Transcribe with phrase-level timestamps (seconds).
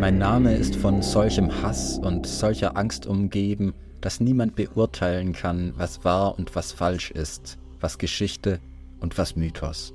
[0.00, 6.04] Mein Name ist von solchem Hass und solcher Angst umgeben, dass niemand beurteilen kann, was
[6.04, 8.60] wahr und was falsch ist, was Geschichte
[9.00, 9.94] und was Mythos.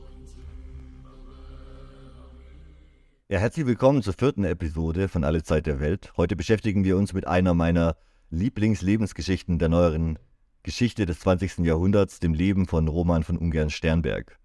[3.28, 6.14] Ja, herzlich willkommen zur vierten Episode von Alle Zeit der Welt.
[6.18, 7.96] Heute beschäftigen wir uns mit einer meiner
[8.32, 10.18] Lieblingslebensgeschichten der neueren
[10.64, 11.60] Geschichte des 20.
[11.60, 14.40] Jahrhunderts, dem Leben von Roman von Ungern-Sternberg.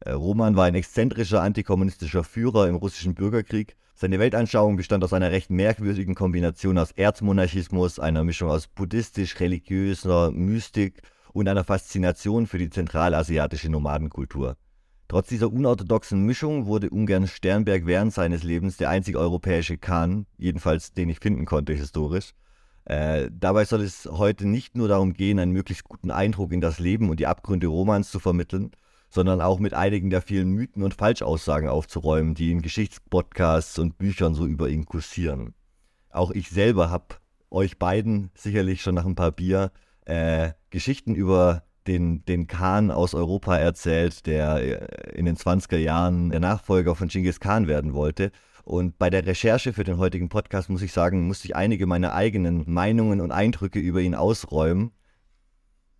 [0.00, 3.76] Äh, Roman war ein exzentrischer antikommunistischer Führer im russischen Bürgerkrieg.
[4.00, 11.02] Seine Weltanschauung bestand aus einer recht merkwürdigen Kombination aus Erzmonarchismus, einer Mischung aus buddhistisch-religiöser Mystik
[11.32, 14.56] und einer Faszination für die zentralasiatische Nomadenkultur.
[15.08, 20.92] Trotz dieser unorthodoxen Mischung wurde Ungarn Sternberg während seines Lebens der einzige europäische Khan, jedenfalls
[20.92, 22.34] den ich finden konnte historisch.
[22.84, 26.78] Äh, dabei soll es heute nicht nur darum gehen, einen möglichst guten Eindruck in das
[26.78, 28.70] Leben und die Abgründe Romans zu vermitteln,
[29.08, 34.34] sondern auch mit einigen der vielen Mythen und Falschaussagen aufzuräumen, die in Geschichtspodcasts und Büchern
[34.34, 35.54] so über ihn kursieren.
[36.10, 37.16] Auch ich selber habe
[37.50, 39.72] euch beiden sicherlich schon nach ein paar Bier
[40.04, 46.30] äh, Geschichten über den, den Khan aus Europa erzählt, der äh, in den 20er Jahren
[46.30, 48.30] der Nachfolger von Genghis Khan werden wollte.
[48.64, 52.12] Und bei der Recherche für den heutigen Podcast muss ich sagen, musste ich einige meiner
[52.12, 54.92] eigenen Meinungen und Eindrücke über ihn ausräumen.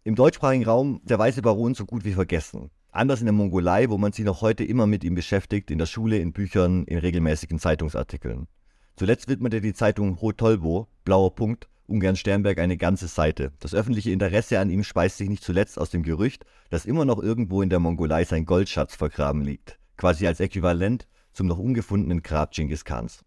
[0.05, 2.71] Im deutschsprachigen Raum der Weiße Baron so gut wie vergessen.
[2.91, 5.87] Anders in der Mongolei, wo man sich noch heute immer mit ihm beschäftigt, in der
[5.87, 8.49] Schule, in Büchern, in regelmäßigen Zeitungsartikeln.
[8.97, 13.53] Zuletzt widmete die Zeitung Hotolbo, blauer Punkt, ungern Sternberg eine ganze Seite.
[13.61, 17.23] Das öffentliche Interesse an ihm speist sich nicht zuletzt aus dem Gerücht, dass immer noch
[17.23, 22.53] irgendwo in der Mongolei sein Goldschatz vergraben liegt, quasi als Äquivalent zum noch ungefundenen Grab
[22.53, 23.25] Genghis Khans.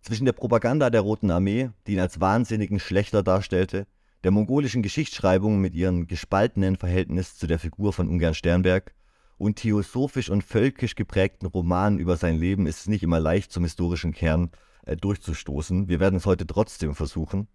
[0.00, 3.86] Zwischen der Propaganda der Roten Armee, die ihn als wahnsinnigen Schlechter darstellte,
[4.24, 8.94] der mongolischen Geschichtsschreibung mit ihrem gespaltenen Verhältnis zu der Figur von Ungern Sternberg
[9.38, 13.64] und theosophisch und völkisch geprägten Romanen über sein Leben ist es nicht immer leicht zum
[13.64, 14.50] historischen Kern
[14.86, 15.88] äh, durchzustoßen.
[15.88, 17.48] Wir werden es heute trotzdem versuchen.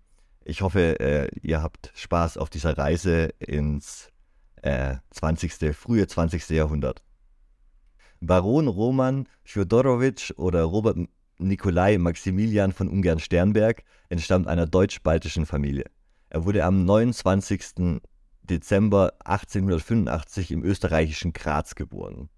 [0.44, 4.10] Ich hoffe, äh, ihr habt Spaß auf dieser Reise ins
[4.62, 6.50] äh, 20., frühe 20.
[6.50, 7.04] Jahrhundert.
[8.20, 10.98] Baron Roman Fjodorowitsch oder Robert
[11.38, 15.86] Nikolai Maximilian von Ungarn-Sternberg entstammt einer deutsch-baltischen Familie.
[16.30, 18.02] Er wurde am 29.
[18.44, 22.30] Dezember 1885 im österreichischen Graz geboren.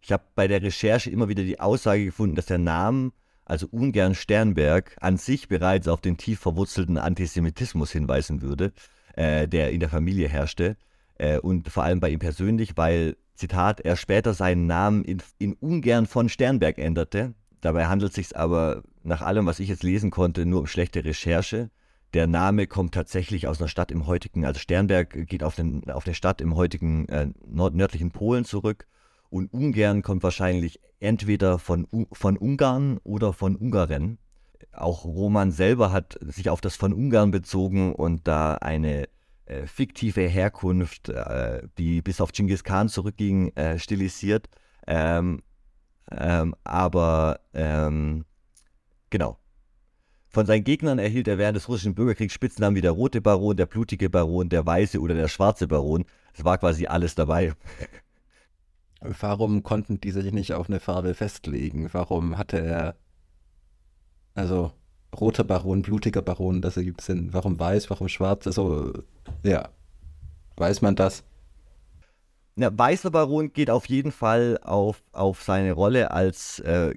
[0.00, 3.12] Ich habe bei der Recherche immer wieder die Aussage gefunden, dass der Name
[3.44, 8.72] also ungern Sternberg, an sich bereits auf den tief verwurzelten Antisemitismus hinweisen würde,
[9.14, 10.76] äh, der in der Familie herrschte.
[11.18, 15.54] Äh, und vor allem bei ihm persönlich, weil, Zitat, er später seinen Namen in, in
[15.54, 17.34] ungern von Sternberg änderte.
[17.60, 21.04] Dabei handelt es sich aber nach allem, was ich jetzt lesen konnte, nur um schlechte
[21.04, 21.70] Recherche.
[22.14, 26.06] Der Name kommt tatsächlich aus einer Stadt im heutigen, also Sternberg geht auf, den, auf
[26.06, 28.86] eine Stadt im heutigen äh, nord nördlichen Polen zurück
[29.30, 34.18] und Ungarn kommt wahrscheinlich entweder von, von Ungarn oder von Ungaren.
[34.72, 39.08] Auch Roman selber hat sich auf das von Ungarn bezogen und da eine
[39.46, 44.50] äh, fiktive Herkunft, äh, die bis auf Genghis Khan zurückging, äh, stilisiert.
[44.86, 45.42] Ähm,
[46.10, 48.26] ähm, aber ähm,
[49.08, 49.38] genau.
[50.32, 53.66] Von seinen Gegnern erhielt er während des russischen Bürgerkriegs Spitznamen wie der Rote Baron, der
[53.66, 56.06] Blutige Baron, der Weiße oder der Schwarze Baron.
[56.32, 57.52] Es war quasi alles dabei.
[59.00, 61.92] Warum konnten die sich nicht auf eine Farbe festlegen?
[61.92, 62.96] Warum hatte er,
[64.34, 64.72] also
[65.14, 67.34] roter Baron, blutiger Baron, das ergibt Sinn.
[67.34, 68.46] Warum weiß, warum schwarz?
[68.46, 68.92] Also,
[69.42, 69.68] ja,
[70.56, 71.24] weiß man das?
[72.56, 76.94] Ja, weißer Baron geht auf jeden Fall auf, auf seine Rolle als äh,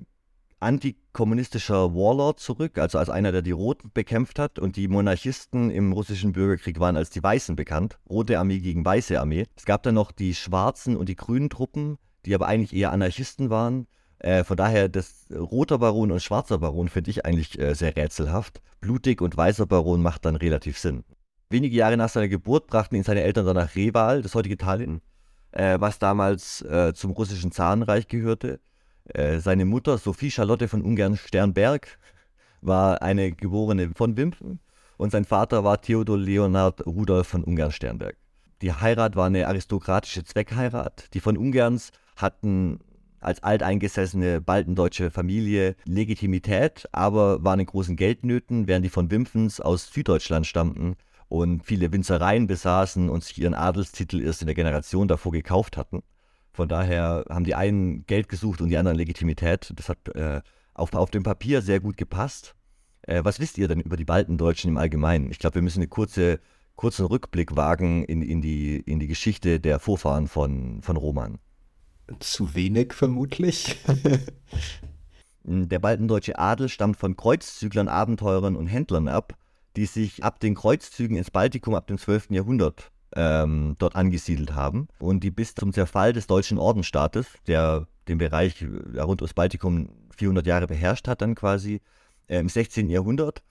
[1.16, 4.60] antikommunistischer Warlord zurück, also als einer, der die Roten bekämpft hat.
[4.60, 7.98] Und die Monarchisten im russischen Bürgerkrieg waren als die Weißen bekannt.
[8.10, 9.46] Rote Armee gegen Weiße Armee.
[9.56, 13.50] Es gab dann noch die Schwarzen und die Grünen Truppen, die aber eigentlich eher Anarchisten
[13.50, 13.88] waren.
[14.20, 18.62] Äh, von daher, das roter Baron und schwarzer Baron finde ich eigentlich äh, sehr rätselhaft.
[18.82, 21.06] Blutig und weißer Baron macht dann relativ Sinn.
[21.50, 25.00] Wenige Jahre nach seiner Geburt brachten ihn seine Eltern dann nach Reval, das heutige Tallinn,
[25.52, 28.60] äh, was damals äh, zum russischen Zarenreich gehörte.
[29.06, 31.98] Äh, seine Mutter, Sophie Charlotte von Ungern-Sternberg,
[32.62, 34.60] war eine geborene von Wimpfen
[34.98, 38.18] und sein Vater war Theodor Leonhard Rudolf von Ungern-Sternberg.
[38.62, 41.14] Die Heirat war eine aristokratische Zweckheirat.
[41.14, 42.80] Die von Ungerns hatten
[43.20, 49.92] als alteingesessene baltendeutsche Familie Legitimität, aber waren in großen Geldnöten, während die von Wimpfens aus
[49.92, 50.96] Süddeutschland stammten
[51.28, 56.04] und viele Winzereien besaßen und sich ihren Adelstitel erst in der Generation davor gekauft hatten.
[56.56, 59.74] Von daher haben die einen Geld gesucht und die anderen Legitimität.
[59.76, 60.42] Das hat äh,
[60.74, 62.56] auf, auf dem Papier sehr gut gepasst.
[63.02, 65.30] Äh, was wisst ihr denn über die Baltendeutschen im Allgemeinen?
[65.32, 66.40] Ich glaube, wir müssen einen kurze,
[66.78, 71.40] kurzen Rückblick wagen in, in, die, in die Geschichte der Vorfahren von, von Roman.
[72.20, 73.78] Zu wenig vermutlich.
[75.48, 79.38] Der baldendeutsche Adel stammt von Kreuzzüglern, Abenteurern und Händlern ab,
[79.76, 82.32] die sich ab den Kreuzzügen ins Baltikum ab dem 12.
[82.32, 88.18] Jahrhundert ähm, dort angesiedelt haben und die bis zum Zerfall des deutschen Ordensstaates, der den
[88.18, 91.82] Bereich äh, rund ums Baltikum 400 Jahre beherrscht hat, dann quasi
[92.28, 92.90] äh, im 16.
[92.90, 93.42] Jahrhundert,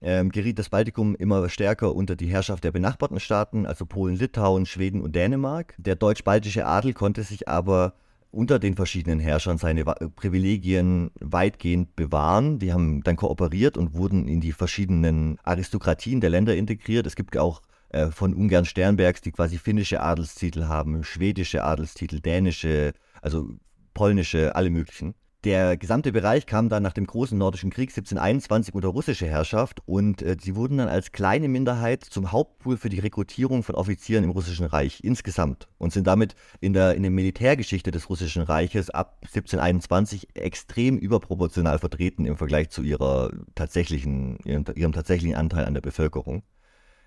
[0.00, 4.66] äh, geriet das Baltikum immer stärker unter die Herrschaft der benachbarten Staaten, also Polen, Litauen,
[4.66, 5.74] Schweden und Dänemark.
[5.78, 7.94] Der deutsch-baltische Adel konnte sich aber
[8.30, 12.58] unter den verschiedenen Herrschern seine Privilegien weitgehend bewahren.
[12.58, 17.06] Die haben dann kooperiert und wurden in die verschiedenen Aristokratien der Länder integriert.
[17.06, 22.92] Es gibt auch äh, von Ungarn Sternbergs, die quasi finnische Adelstitel haben, schwedische Adelstitel, dänische,
[23.22, 23.50] also
[23.94, 25.14] polnische, alle möglichen.
[25.44, 30.20] Der gesamte Bereich kam dann nach dem großen Nordischen Krieg 1721 unter russische Herrschaft und
[30.20, 34.30] äh, sie wurden dann als kleine Minderheit zum Hauptpool für die Rekrutierung von Offizieren im
[34.30, 39.18] Russischen Reich insgesamt und sind damit in der, in der Militärgeschichte des Russischen Reiches ab
[39.26, 45.82] 1721 extrem überproportional vertreten im Vergleich zu ihrer tatsächlichen, ihrem, ihrem tatsächlichen Anteil an der
[45.82, 46.42] Bevölkerung.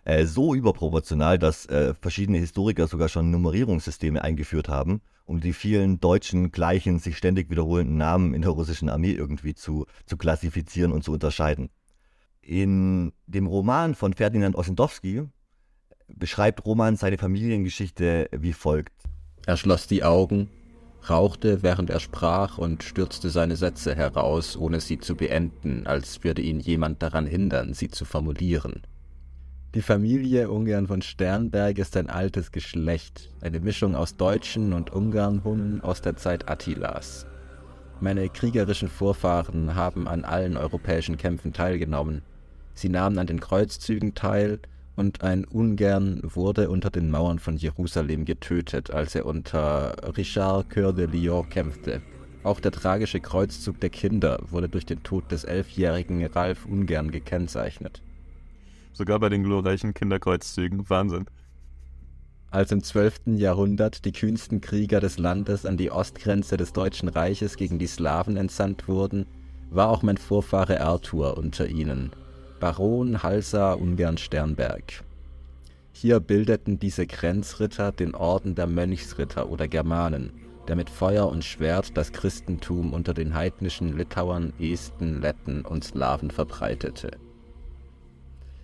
[0.03, 5.01] Äh, so überproportional, dass äh, verschiedene Historiker sogar schon Nummerierungssysteme eingeführt haben
[5.31, 9.85] um die vielen deutschen, gleichen, sich ständig wiederholenden Namen in der russischen Armee irgendwie zu,
[10.05, 11.69] zu klassifizieren und zu unterscheiden.
[12.41, 15.23] In dem Roman von Ferdinand Ossendowski
[16.07, 18.93] beschreibt Roman seine Familiengeschichte wie folgt.
[19.45, 20.49] Er schloss die Augen,
[21.09, 26.41] rauchte, während er sprach, und stürzte seine Sätze heraus, ohne sie zu beenden, als würde
[26.41, 28.81] ihn jemand daran hindern, sie zu formulieren.
[29.73, 35.79] Die Familie Ungarn von Sternberg ist ein altes Geschlecht, eine Mischung aus Deutschen und Ungarnhunnen
[35.79, 37.25] aus der Zeit Attilas.
[38.01, 42.21] Meine kriegerischen Vorfahren haben an allen europäischen Kämpfen teilgenommen.
[42.73, 44.59] Sie nahmen an den Kreuzzügen teil
[44.97, 50.91] und ein Ungarn wurde unter den Mauern von Jerusalem getötet, als er unter Richard Coeur
[50.91, 52.01] de Lion kämpfte.
[52.43, 58.01] Auch der tragische Kreuzzug der Kinder wurde durch den Tod des elfjährigen Ralf Ungarn gekennzeichnet.
[58.93, 60.89] Sogar bei den glorreichen Kinderkreuzzügen.
[60.89, 61.25] Wahnsinn.
[62.49, 63.37] Als im 12.
[63.37, 68.35] Jahrhundert die kühnsten Krieger des Landes an die Ostgrenze des Deutschen Reiches gegen die Slawen
[68.35, 69.25] entsandt wurden,
[69.69, 72.11] war auch mein Vorfahre Arthur unter ihnen,
[72.59, 75.03] Baron Halsa Ungern Sternberg.
[75.93, 80.33] Hier bildeten diese Grenzritter den Orden der Mönchsritter oder Germanen,
[80.67, 86.31] der mit Feuer und Schwert das Christentum unter den heidnischen Litauern, Esten, Letten und Slawen
[86.31, 87.11] verbreitete.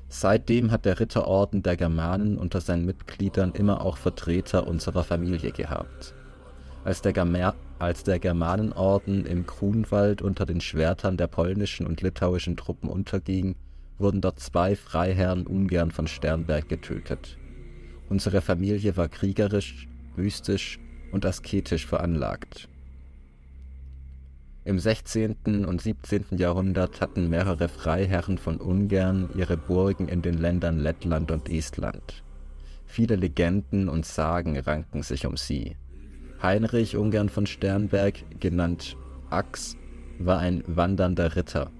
[0.09, 6.13] Seitdem hat der Ritterorden der Germanen unter seinen Mitgliedern immer auch Vertreter unserer Familie gehabt.
[6.86, 12.89] Als der, als der Germanenorden im Grunwald unter den Schwertern der polnischen und litauischen Truppen
[12.89, 13.56] unterging,
[13.98, 17.38] wurden dort zwei Freiherren Ungarn von Sternberg getötet.
[18.10, 20.80] Unsere Familie war kriegerisch, mystisch
[21.12, 22.69] und asketisch veranlagt
[24.68, 25.66] im 16.
[25.66, 26.25] und 17.
[26.31, 32.22] Jahrhundert hatten mehrere Freiherren von Ungarn ihre Burgen in den Ländern Lettland und Estland.
[32.86, 35.78] Viele Legenden und Sagen ranken sich um sie.
[36.44, 38.98] Heinrich Ungarn von Sternberg, genannt
[39.30, 39.78] Ax,
[40.19, 41.72] war ein wandernder Ritter.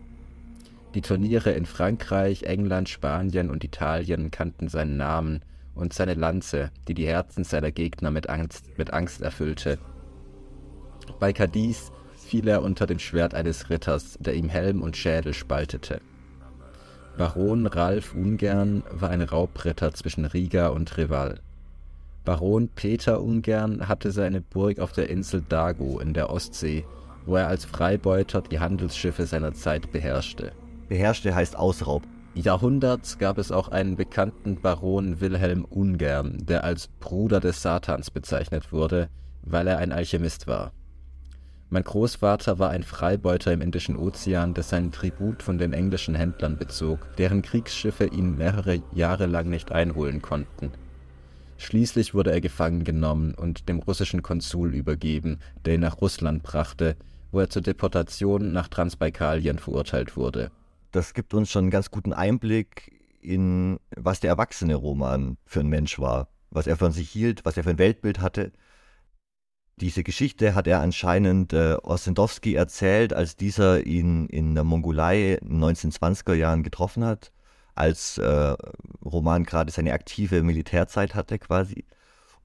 [0.96, 5.42] Die Turniere in Frankreich, England, Spanien und Italien kannten seinen Namen
[5.76, 9.78] und seine Lanze, die die Herzen seiner Gegner mit Angst, mit Angst erfüllte.
[11.20, 11.92] Bei Cadiz
[12.28, 16.02] fiel er unter dem Schwert eines Ritters, der ihm Helm und Schädel spaltete.
[17.18, 21.40] Baron Ralf Ungern war ein Raubritter zwischen Riga und Reval.
[22.26, 26.86] Baron Peter Ungern hatte seine Burg auf der Insel Dago in der Ostsee,
[27.26, 30.52] wo er als Freibeuter die Handelsschiffe seiner Zeit beherrschte.
[30.90, 32.04] Beherrschte heißt Ausraub.
[32.36, 38.72] Jahrhunderts gab es auch einen bekannten Baron Wilhelm Ungern, der als Bruder des Satans bezeichnet
[38.74, 39.08] wurde,
[39.42, 40.74] weil er ein Alchemist war.
[41.70, 46.58] Mein Großvater war ein Freibeuter im Indischen Ozean, der seinen Tribut von den englischen Händlern
[46.58, 50.72] bezog, deren Kriegsschiffe ihn mehrere Jahre lang nicht einholen konnten.
[51.58, 56.96] Schließlich wurde er gefangen genommen und dem russischen Konsul übergeben, der ihn nach Russland brachte,
[57.32, 60.52] wo er zur Deportation nach Transbaikalien verurteilt wurde.
[60.94, 65.68] Das gibt uns schon einen ganz guten Einblick in, was der erwachsene Roman für ein
[65.68, 68.54] Mensch war, was er von sich hielt, was er für ein Weltbild hatte
[69.80, 75.60] diese Geschichte hat er anscheinend äh, Ossendowski erzählt, als dieser ihn in der Mongolei in
[75.60, 77.32] den 1920er Jahren getroffen hat,
[77.76, 78.56] als äh,
[79.06, 81.86] Roman gerade seine aktive Militärzeit hatte quasi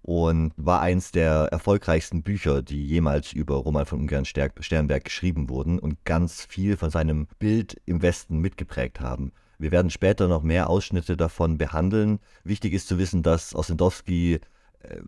[0.03, 5.79] und war eins der erfolgreichsten Bücher, die jemals über Roman von Ungarn Sternberg geschrieben wurden
[5.79, 9.33] und ganz viel von seinem Bild im Westen mitgeprägt haben.
[9.59, 12.19] Wir werden später noch mehr Ausschnitte davon behandeln.
[12.43, 14.41] Wichtig ist zu wissen, dass Ossendowski
[14.81, 15.01] äh,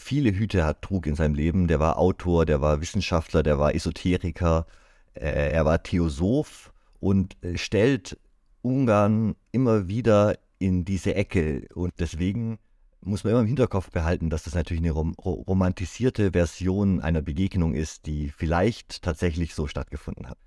[0.00, 1.68] viele Hüte hat, trug in seinem Leben.
[1.68, 4.66] Der war Autor, der war Wissenschaftler, der war Esoteriker.
[5.14, 8.18] Äh, er war Theosoph und äh, stellt
[8.62, 11.66] Ungarn immer wieder in diese Ecke.
[11.74, 12.58] Und deswegen
[13.00, 17.74] muss man immer im Hinterkopf behalten, dass das natürlich eine rom romantisierte Version einer Begegnung
[17.74, 20.38] ist, die vielleicht tatsächlich so stattgefunden hat.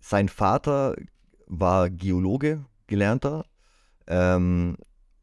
[0.00, 0.94] Sein Vater
[1.46, 3.46] war Geologe, gelernter,
[4.06, 4.76] ähm,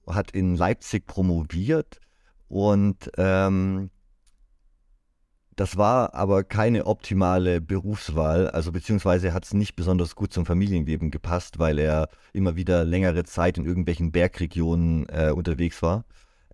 [0.08, 2.00] hat in Leipzig promoviert
[2.48, 3.90] und ähm,
[5.56, 11.12] das war aber keine optimale Berufswahl, also beziehungsweise hat es nicht besonders gut zum Familienleben
[11.12, 16.06] gepasst, weil er immer wieder längere Zeit in irgendwelchen Bergregionen äh, unterwegs war,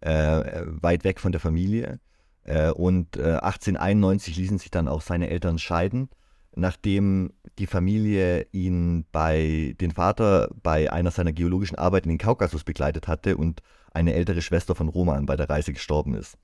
[0.02, 2.00] äh, weit weg von der Familie.
[2.44, 6.10] Äh, und 1891 äh, ließen sich dann auch seine Eltern scheiden,
[6.60, 12.64] nachdem die Familie ihn bei den Vater bei einer seiner geologischen Arbeiten in den Kaukasus
[12.64, 13.62] begleitet hatte und
[13.94, 16.38] eine ältere Schwester von Roman bei der Reise gestorben ist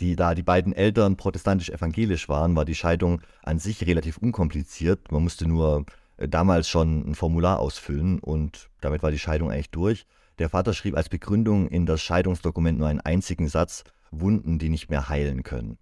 [0.00, 5.12] die, da die beiden Eltern protestantisch-evangelisch waren, war die Scheidung an sich relativ unkompliziert.
[5.12, 5.84] Man musste nur
[6.16, 10.06] äh, damals schon ein Formular ausfüllen und damit war die Scheidung eigentlich durch.
[10.38, 14.90] Der Vater schrieb als Begründung in das Scheidungsdokument nur einen einzigen Satz, Wunden, die nicht
[14.90, 15.78] mehr heilen können.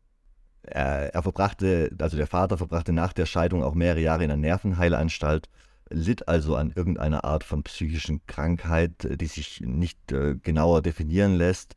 [0.67, 4.41] Er, er verbrachte, also der Vater verbrachte nach der Scheidung auch mehrere Jahre in einer
[4.41, 5.49] Nervenheilanstalt,
[5.91, 11.77] litt also an irgendeiner Art von psychischen Krankheit, die sich nicht äh, genauer definieren lässt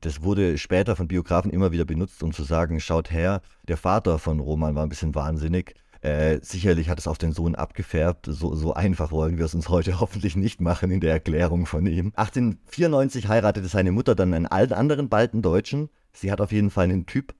[0.00, 4.18] das wurde später von Biografen immer wieder benutzt, um zu sagen, schaut her, der Vater
[4.18, 5.74] von Roman war ein bisschen wahnsinnig.
[6.00, 8.26] Äh, sicherlich hat es auf den Sohn abgefärbt.
[8.26, 11.86] So, so einfach wollen wir es uns heute hoffentlich nicht machen in der Erklärung von
[11.86, 12.12] ihm.
[12.14, 15.88] 1894 heiratete seine Mutter dann einen alten anderen Baltendeutschen.
[16.12, 17.34] Sie hat auf jeden Fall einen Typ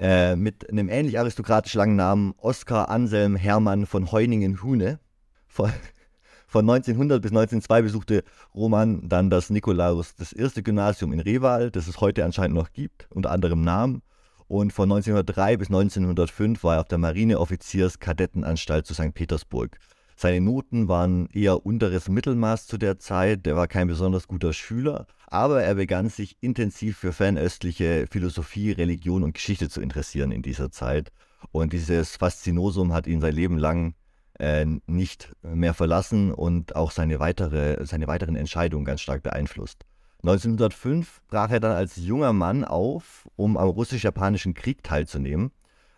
[0.00, 4.98] äh, mit einem ähnlich aristokratisch langen Namen Oskar Anselm Hermann von Heuningen-Hune.
[5.46, 5.70] Von
[6.54, 12.00] 1900 bis 1902 besuchte Roman dann das Nikolaus das erste Gymnasium in Reval, das es
[12.00, 14.02] heute anscheinend noch gibt, unter anderem Namen.
[14.48, 19.14] Und von 1903 bis 1905 war er auf der Marineoffizierskadettenanstalt zu St.
[19.14, 19.78] Petersburg.
[20.20, 25.06] Seine Noten waren eher unteres Mittelmaß zu der Zeit, er war kein besonders guter Schüler,
[25.28, 30.70] aber er begann sich intensiv für fernöstliche Philosophie, Religion und Geschichte zu interessieren in dieser
[30.70, 31.10] Zeit.
[31.52, 33.94] Und dieses Faszinosum hat ihn sein Leben lang
[34.38, 39.86] äh, nicht mehr verlassen und auch seine, weitere, seine weiteren Entscheidungen ganz stark beeinflusst.
[40.18, 45.50] 1905 brach er dann als junger Mann auf, um am russisch-japanischen Krieg teilzunehmen.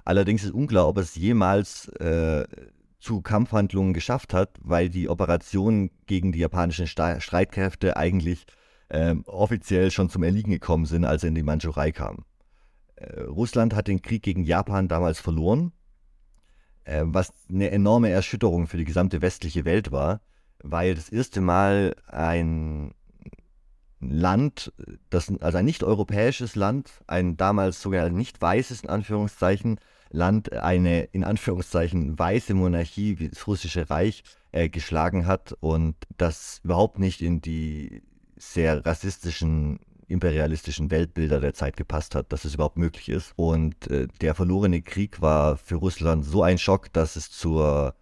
[0.04, 2.44] Allerdings ist unklar, ob es jemals äh,
[3.02, 8.46] zu Kampfhandlungen geschafft hat, weil die Operationen gegen die japanischen Sta Streitkräfte eigentlich
[8.88, 12.24] äh, offiziell schon zum Erliegen gekommen sind, als er in die Mandschurei kam.
[12.96, 15.72] Äh, Russland hat den Krieg gegen Japan damals verloren
[16.84, 20.20] äh, was eine enorme Erschütterung für die gesamte westliche Welt war,
[20.62, 22.94] weil das erste Mal ein
[24.00, 24.72] Land,
[25.10, 29.78] das, also ein nicht-europäisches Land, ein damals sogar nicht weißes, in Anführungszeichen,
[30.12, 36.60] Land, eine in Anführungszeichen weiße Monarchie wie das Russische Reich äh, geschlagen hat und das
[36.64, 38.02] überhaupt nicht in die
[38.36, 43.32] sehr rassistischen imperialistischen Weltbilder der Zeit gepasst hat, dass es überhaupt möglich ist.
[43.36, 47.94] Und äh, der verlorene Krieg war für Russland so ein Schock, dass es zur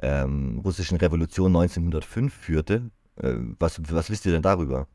[0.00, 2.90] ähm, russischen Revolution 1905 führte.
[3.16, 4.88] Äh, was, was wisst ihr denn darüber?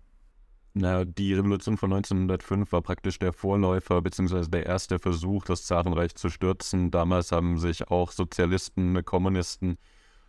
[0.77, 4.49] Na, die Revolution von 1905 war praktisch der Vorläufer bzw.
[4.49, 6.91] der erste Versuch, das Zarenreich zu stürzen.
[6.91, 9.77] Damals haben sich auch Sozialisten, Kommunisten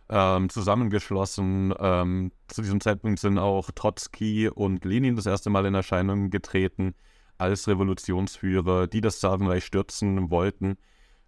[0.07, 1.73] ähm, zusammengeschlossen.
[1.77, 6.95] Ähm, zu diesem Zeitpunkt sind auch Trotzki und Lenin das erste Mal in Erscheinung getreten
[7.37, 10.77] als Revolutionsführer, die das Zarenreich stürzen wollten.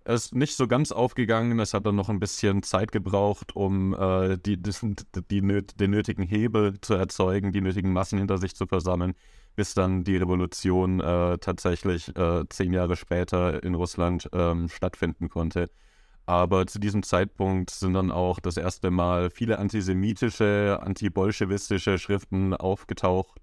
[0.09, 3.93] Es ist nicht so ganz aufgegangen, es hat dann noch ein bisschen Zeit gebraucht, um
[3.93, 4.71] äh, die, die,
[5.29, 9.13] die, den nötigen Hebel zu erzeugen, die nötigen Massen hinter sich zu versammeln,
[9.55, 15.69] bis dann die Revolution äh, tatsächlich äh, zehn Jahre später in Russland ähm, stattfinden konnte.
[16.25, 23.39] Aber zu diesem Zeitpunkt sind dann auch das erste Mal viele antisemitische, antibolschewistische Schriften aufgetaucht.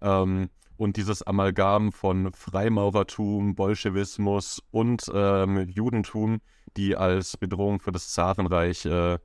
[0.00, 6.40] Ähm, und dieses Amalgam von Freimaurertum, Bolschewismus und ähm, Judentum,
[6.76, 9.18] die als Bedrohung für das Zarenreich äh,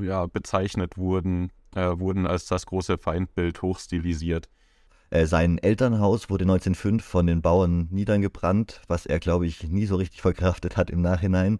[0.00, 4.48] ja, bezeichnet wurden, äh, wurden als das große Feindbild hochstilisiert.
[5.10, 9.96] Äh, sein Elternhaus wurde 1905 von den Bauern niedergebrannt, was er, glaube ich, nie so
[9.96, 11.58] richtig verkraftet hat im Nachhinein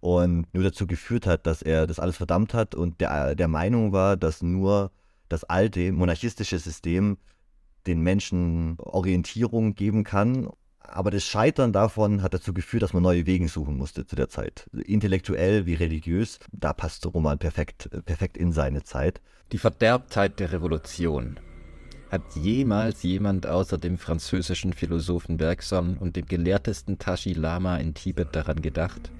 [0.00, 3.92] und nur dazu geführt hat, dass er das alles verdammt hat und der, der Meinung
[3.92, 4.90] war, dass nur
[5.28, 7.18] das alte monarchistische System
[7.86, 10.48] den Menschen Orientierung geben kann.
[10.78, 14.28] Aber das Scheitern davon hat dazu geführt, dass man neue Wege suchen musste zu der
[14.28, 14.68] Zeit.
[14.72, 19.20] Intellektuell wie religiös, da passte Roman perfekt, perfekt in seine Zeit.
[19.52, 21.38] Die Verderbtheit der Revolution.
[22.10, 28.34] Hat jemals jemand außer dem französischen Philosophen Bergson und dem gelehrtesten Tashi Lama in Tibet
[28.34, 29.12] daran gedacht?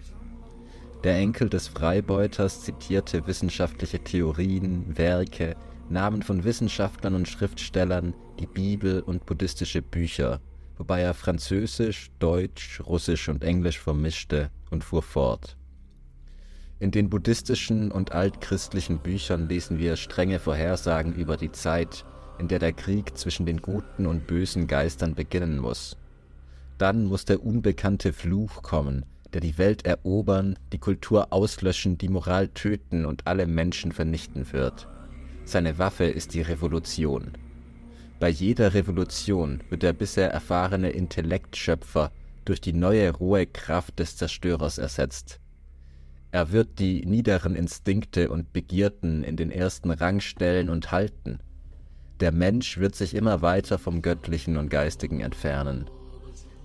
[1.04, 5.56] Der Enkel des Freibeuters zitierte wissenschaftliche Theorien, Werke,
[5.90, 10.40] Namen von Wissenschaftlern und Schriftstellern, die Bibel und buddhistische Bücher,
[10.78, 15.56] wobei er Französisch, Deutsch, Russisch und Englisch vermischte und fuhr fort.
[16.78, 22.06] In den buddhistischen und altchristlichen Büchern lesen wir strenge Vorhersagen über die Zeit,
[22.38, 25.98] in der der Krieg zwischen den guten und bösen Geistern beginnen muss.
[26.78, 29.04] Dann muss der unbekannte Fluch kommen,
[29.34, 34.88] der die Welt erobern, die Kultur auslöschen, die Moral töten und alle Menschen vernichten wird.
[35.50, 37.32] Seine Waffe ist die Revolution.
[38.20, 42.12] Bei jeder Revolution wird der bisher erfahrene Intellektschöpfer
[42.44, 45.40] durch die neue rohe Kraft des Zerstörers ersetzt.
[46.30, 51.40] Er wird die niederen Instinkte und Begierden in den ersten Rang stellen und halten.
[52.20, 55.90] Der Mensch wird sich immer weiter vom Göttlichen und Geistigen entfernen.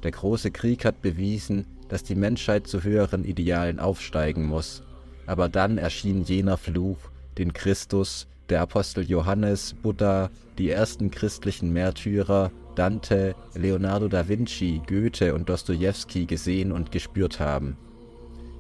[0.03, 4.83] Der große Krieg hat bewiesen, dass die Menschheit zu höheren Idealen aufsteigen muss,
[5.25, 6.99] aber dann erschien jener Fluch,
[7.39, 15.33] den Christus, der Apostel Johannes, Buddha, die ersten christlichen Märtyrer, Dante, Leonardo da Vinci, Goethe
[15.33, 17.77] und Dostojewski gesehen und gespürt haben.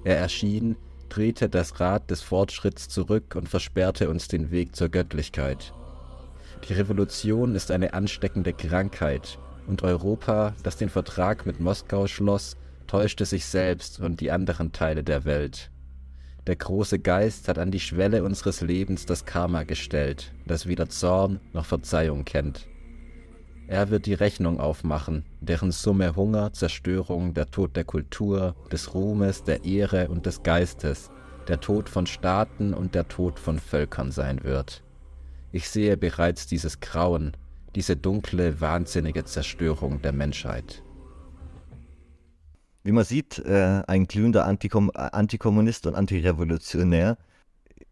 [0.03, 0.75] Er erschien,
[1.09, 5.73] drehte das Rad des Fortschritts zurück und versperrte uns den Weg zur Göttlichkeit.
[6.67, 9.37] Die Revolution ist eine ansteckende Krankheit,
[9.67, 12.55] und Europa, das den Vertrag mit Moskau schloss,
[12.87, 15.71] täuschte sich selbst und die anderen Teile der Welt.
[16.47, 21.39] Der große Geist hat an die Schwelle unseres Lebens das Karma gestellt, das weder Zorn
[21.53, 22.67] noch Verzeihung kennt.
[23.67, 29.43] Er wird die Rechnung aufmachen, deren Summe Hunger, Zerstörung, der Tod der Kultur, des Ruhmes,
[29.43, 31.09] der Ehre und des Geistes,
[31.47, 34.83] der Tod von Staaten und der Tod von Völkern sein wird.
[35.51, 37.35] Ich sehe bereits dieses Grauen,
[37.73, 40.83] diese dunkle, wahnsinnige Zerstörung der Menschheit.
[42.85, 47.17] Wie man sieht, äh, ein glühender Antikom Antikommunist und Antirevolutionär.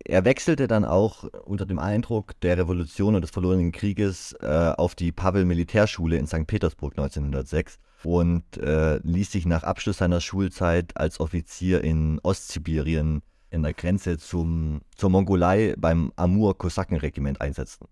[0.05, 4.45] Er wechselte dann auch unter dem Eindruck der Revolution und des verlorenen Krieges äh,
[4.77, 6.45] auf die Pavel-Militärschule in St.
[6.45, 13.63] Petersburg 1906 und äh, ließ sich nach Abschluss seiner Schulzeit als Offizier in Ostsibirien in
[13.63, 17.87] der Grenze zum, zur Mongolei beim Amur-Kosakenregiment einsetzen.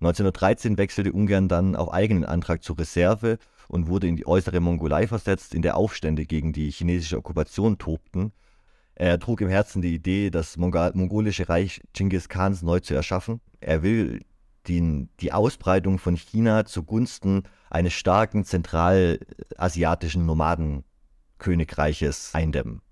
[0.00, 3.38] 1913 wechselte Ungarn dann auf eigenen Antrag zur Reserve
[3.72, 8.32] und wurde in die äußere Mongolei versetzt, in der Aufstände gegen die chinesische Okkupation tobten.
[8.94, 13.40] Er trug im Herzen die Idee, das mongolische Reich Genghis Khans neu zu erschaffen.
[13.60, 14.26] Er will
[14.66, 22.82] die, die Ausbreitung von China zugunsten eines starken zentralasiatischen Nomadenkönigreiches eindämmen.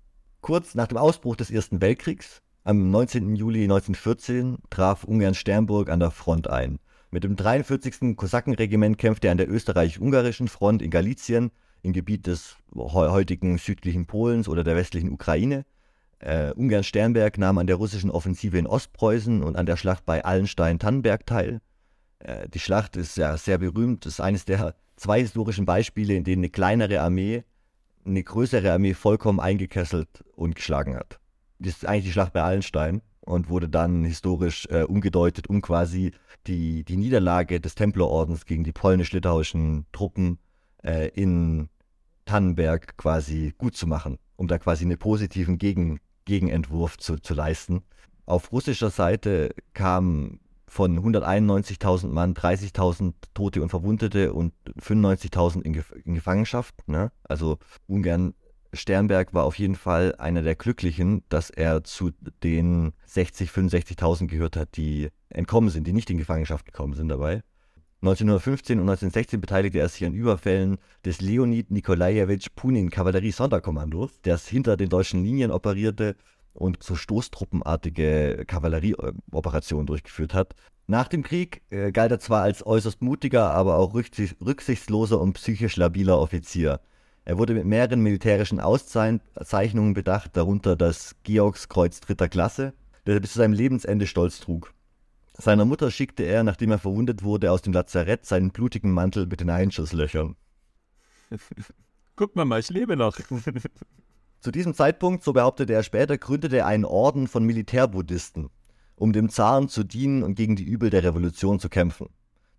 [0.41, 3.35] Kurz nach dem Ausbruch des Ersten Weltkriegs, am 19.
[3.35, 6.79] Juli 1914, traf Ungarn Sternburg an der Front ein.
[7.11, 8.15] Mit dem 43.
[8.15, 11.51] Kosakenregiment kämpfte er an der österreich-ungarischen Front in Galizien,
[11.83, 15.65] im Gebiet des heutigen südlichen Polens oder der westlichen Ukraine.
[16.19, 21.25] Äh, Ungarn-Sternberg nahm an der russischen Offensive in Ostpreußen und an der Schlacht bei Allenstein-Tannenberg
[21.25, 21.59] teil.
[22.19, 26.41] Äh, die Schlacht ist ja sehr berühmt, ist eines der zwei historischen Beispiele, in denen
[26.41, 27.43] eine kleinere Armee
[28.05, 31.19] eine größere Armee vollkommen eingekesselt und geschlagen hat.
[31.59, 36.11] Das ist eigentlich die Schlacht bei Allenstein und wurde dann historisch äh, umgedeutet, um quasi
[36.47, 40.39] die, die Niederlage des Templerordens gegen die polnisch-litauischen Truppen
[40.83, 41.69] äh, in
[42.25, 47.83] Tannenberg quasi gut zu machen, um da quasi einen positiven Gegen, Gegenentwurf zu, zu leisten.
[48.25, 55.93] Auf russischer Seite kamen von 191.000 Mann 30.000 Tote und Verwundete und 95.000 in, Gef
[56.05, 56.87] in, Gefangenschaft.
[56.87, 57.11] Ne?
[57.23, 57.57] Also
[57.87, 58.33] Ungarn
[58.73, 62.11] Sternberg war auf jeden Fall einer der Glücklichen, dass er zu
[62.43, 67.41] den 60, 65.000 gehört hat, die entkommen sind, die nicht in Gefangenschaft gekommen sind dabei.
[68.01, 74.75] 1915 und 1916 beteiligte er sich an Überfällen des Leonid Nikolajewitsch Punin Kavallerie-Sonderkommandos, das hinter
[74.75, 76.15] den deutschen Linien operierte
[76.53, 80.55] und so stoßtruppenartige Kavallerieoperationen durchgeführt hat.
[80.87, 85.77] Nach dem Krieg äh, galt er zwar als äußerst mutiger, aber auch rücksichtsloser und psychisch
[85.77, 86.81] labiler Offizier.
[87.23, 92.73] Er wurde mit mehreren militärischen Auszeichnungen bedacht, darunter das Georgskreuz dritter Klasse,
[93.05, 94.73] das er bis zu seinem Lebensende stolz trug.
[95.33, 99.39] Seiner Mutter schickte er, nachdem er verwundet wurde, aus dem Lazarett seinen blutigen Mantel mit
[99.39, 100.35] den Einschusslöchern.
[102.15, 103.17] Guck mal, mal, ich lebe noch.
[104.39, 108.49] Zu diesem Zeitpunkt, so behauptete er später, gründete er einen Orden von Militärbuddhisten,
[108.95, 112.09] um dem Zaren zu dienen und gegen die Übel der Revolution zu kämpfen.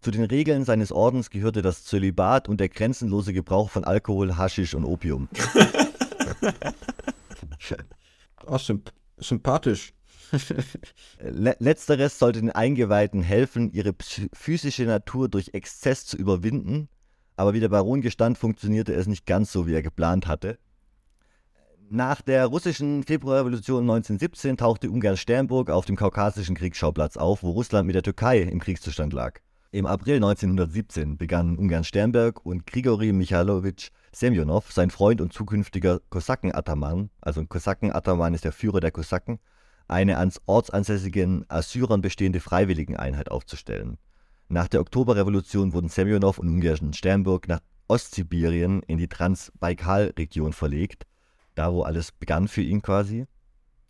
[0.02, 4.74] Zu den Regeln seines Ordens gehörte das Zölibat und der grenzenlose Gebrauch von Alkohol, Haschisch
[4.74, 5.28] und Opium.
[8.46, 9.94] oh, symp sympathisch.
[11.20, 13.94] Letzteres sollte den Eingeweihten helfen, ihre
[14.32, 16.88] physische Natur durch Exzess zu überwinden,
[17.36, 20.58] aber wie der Baron gestand, funktionierte es nicht ganz so, wie er geplant hatte.
[21.90, 27.94] Nach der russischen Februarrevolution 1917 tauchte Ungarn-Sternburg auf dem kaukasischen Kriegsschauplatz auf, wo Russland mit
[27.94, 29.40] der Türkei im Kriegszustand lag.
[29.74, 37.40] Im April 1917 begannen Ungarn-Sternberg und Grigori Michailowitsch Semjonow, sein Freund und zukünftiger Kosaken-Ataman, also
[37.40, 39.38] ein Kosaken-Ataman ist der Führer der Kosaken,
[39.88, 43.96] eine ans ortsansässigen Assyrern bestehende Freiwilligeneinheit aufzustellen.
[44.48, 51.06] Nach der Oktoberrevolution wurden Semjonow und Ungarn-Sternburg nach Ostsibirien in die Transbaikal-Region verlegt
[51.54, 53.26] da wo alles begann für ihn quasi.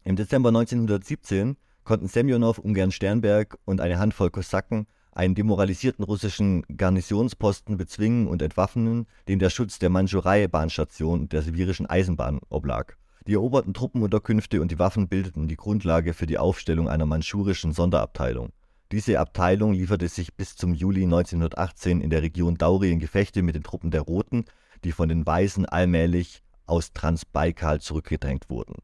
[0.04, 7.76] Im Dezember 1917 konnten Semjonow, Ungarn Sternberg und eine Handvoll Kosaken einen demoralisierten russischen Garnisonsposten
[7.76, 12.94] bezwingen und entwaffnen, dem der Schutz der Mandschurei-Bahnstation der sibirischen Eisenbahn oblag.
[13.26, 18.50] Die eroberten Truppenunterkünfte und die Waffen bildeten die Grundlage für die Aufstellung einer mandschurischen Sonderabteilung.
[18.90, 23.54] Diese Abteilung lieferte sich bis zum Juli 1918 in der Region Dauri in Gefechte mit
[23.54, 24.44] den Truppen der Roten,
[24.84, 28.74] die von den Weißen allmählich aus Transbaikal zurückgedrängt wurden.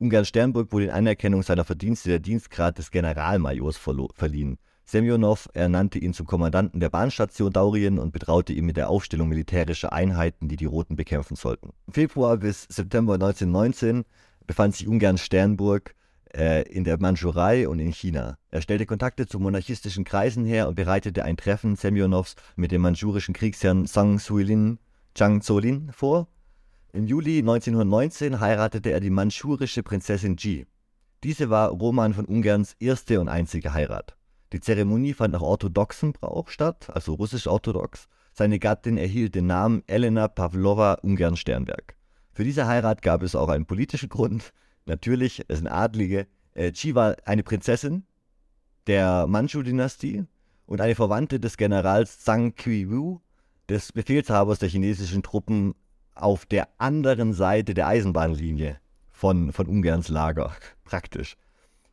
[0.00, 4.56] Ungarn Sternburg wurde in Anerkennung seiner Verdienste der Dienstgrad des Generalmajors verliehen.
[4.86, 9.92] Semjonow ernannte ihn zum Kommandanten der Bahnstation Daurien und betraute ihn mit der Aufstellung militärischer
[9.92, 11.74] Einheiten, die die Roten bekämpfen sollten.
[11.86, 14.04] Im Februar bis September 1919
[14.46, 15.94] befand sich Ungarn Sternburg
[16.34, 18.38] äh, in der Mandschurei und in China.
[18.48, 23.34] Er stellte Kontakte zu monarchistischen Kreisen her und bereitete ein Treffen Semjonows mit dem mandschurischen
[23.34, 24.78] Kriegsherrn Zhang Suilin
[25.14, 26.26] Zhang Zolin vor.
[26.92, 30.66] Im Juli 1919 heiratete er die mandschurische Prinzessin Ji.
[31.22, 34.16] Diese war Roman von Ungarns erste und einzige Heirat.
[34.52, 38.08] Die Zeremonie fand nach orthodoxem Brauch statt, also russisch-orthodox.
[38.32, 41.94] Seine Gattin erhielt den Namen Elena Pavlova Ungarn-Sternberg.
[42.32, 44.52] Für diese Heirat gab es auch einen politischen Grund.
[44.84, 46.26] Natürlich, es sind Adlige.
[46.54, 48.02] Äh, war eine Prinzessin
[48.88, 50.24] der Manchu-Dynastie
[50.66, 53.20] und eine Verwandte des Generals Zhang Qiwu,
[53.68, 55.76] des Befehlshabers der chinesischen Truppen
[56.14, 58.78] auf der anderen Seite der Eisenbahnlinie
[59.10, 60.52] von, von Ungarns Lager,
[60.84, 61.36] praktisch.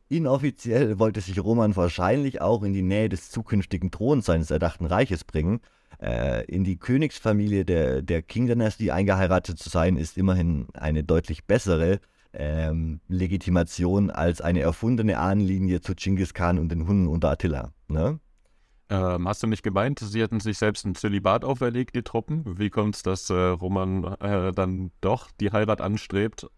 [0.08, 5.24] Inoffiziell wollte sich Roman wahrscheinlich auch in die Nähe des zukünftigen Throns seines erdachten Reiches
[5.24, 5.60] bringen.
[6.00, 12.00] Äh, in die Königsfamilie der, der Qing-Dynastie eingeheiratet zu sein, ist immerhin eine deutlich bessere
[12.32, 17.72] ähm, Legitimation als eine erfundene Ahnenlinie zu Genghis Khan und den Hunnen unter Attila.
[17.88, 18.18] Ne?
[18.90, 22.58] Ähm, hast du nicht gemeint, sie hätten sich selbst ein Zölibat auferlegt, die Truppen?
[22.58, 26.48] Wie kommt es, dass äh, Roman äh, dann doch die Heirat anstrebt?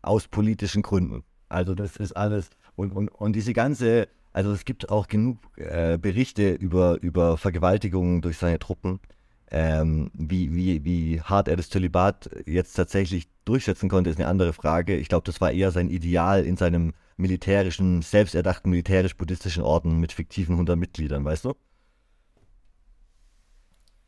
[0.00, 1.24] Aus politischen Gründen.
[1.48, 2.50] Also das ist alles.
[2.76, 8.22] Und, und, und diese ganze, also es gibt auch genug äh, Berichte über, über Vergewaltigungen
[8.22, 9.00] durch seine Truppen.
[9.50, 14.52] Ähm, wie, wie, wie hart er das Zölibat jetzt tatsächlich durchsetzen konnte, ist eine andere
[14.52, 14.96] Frage.
[14.96, 20.54] Ich glaube, das war eher sein Ideal in seinem militärischen, selbsterdachten militärisch-buddhistischen Orden mit fiktiven
[20.54, 21.54] 100 Mitgliedern, weißt du?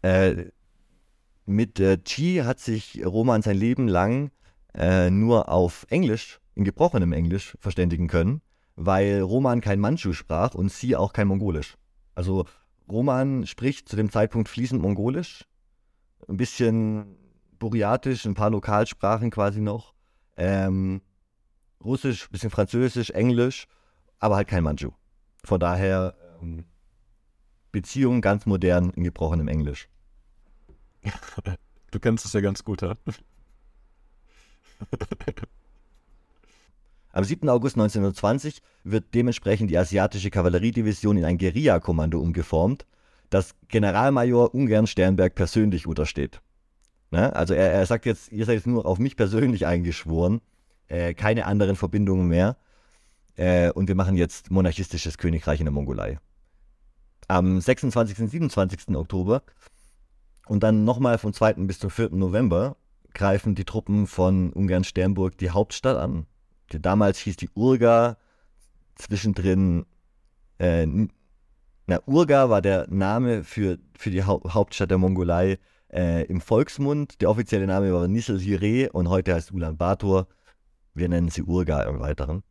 [0.02, 0.50] Äh,
[1.46, 4.30] mit äh, Chi hat sich Roman sein Leben lang
[4.74, 8.42] äh, nur auf Englisch, in gebrochenem Englisch, verständigen können,
[8.76, 11.76] weil Roman kein Manchu sprach und sie auch kein Mongolisch.
[12.14, 12.46] Also
[12.90, 15.46] Roman spricht zu dem Zeitpunkt fließend Mongolisch,
[16.28, 17.16] ein bisschen
[17.58, 19.94] Buryatisch, ein paar Lokalsprachen quasi noch.
[20.36, 21.02] Ähm,
[21.84, 23.66] Russisch, bisschen Französisch, Englisch,
[24.18, 24.90] aber halt kein Manchu.
[25.44, 26.64] Von daher ähm,
[27.72, 29.88] Beziehungen ganz modern in gebrochenem Englisch.
[31.92, 32.94] Du kennst es ja ganz gut, ja?
[37.12, 37.48] Am 7.
[37.48, 42.86] August 1920 wird dementsprechend die asiatische Kavalleriedivision in ein Guerilla-Kommando umgeformt,
[43.30, 46.40] das Generalmajor Ungern Sternberg persönlich untersteht.
[47.10, 47.34] Ne?
[47.34, 50.40] Also er, er sagt jetzt, ihr seid jetzt nur auf mich persönlich eingeschworen
[50.90, 52.56] äh, keine anderen Verbindungen mehr.
[53.36, 56.18] Äh, und wir machen jetzt monarchistisches Königreich in der Mongolei.
[57.28, 58.18] Am 26.
[58.18, 58.96] und 27.
[58.96, 59.42] Oktober
[60.46, 61.54] und dann nochmal vom 2.
[61.54, 62.10] bis zum 4.
[62.10, 62.76] November
[63.14, 66.26] greifen die Truppen von Ungarn-Sternburg die Hauptstadt an.
[66.78, 68.16] Damals hieß die Urga,
[68.94, 69.86] zwischendrin,
[70.58, 70.86] äh,
[71.86, 75.58] na, Urga war der Name für, für die Haupt Hauptstadt der Mongolei
[75.92, 77.20] äh, im Volksmund.
[77.20, 80.28] Der offizielle Name war Nisselhire und heute heißt Ulaanbaatar.
[80.94, 82.42] Wir nennen sie Urga im Weiteren.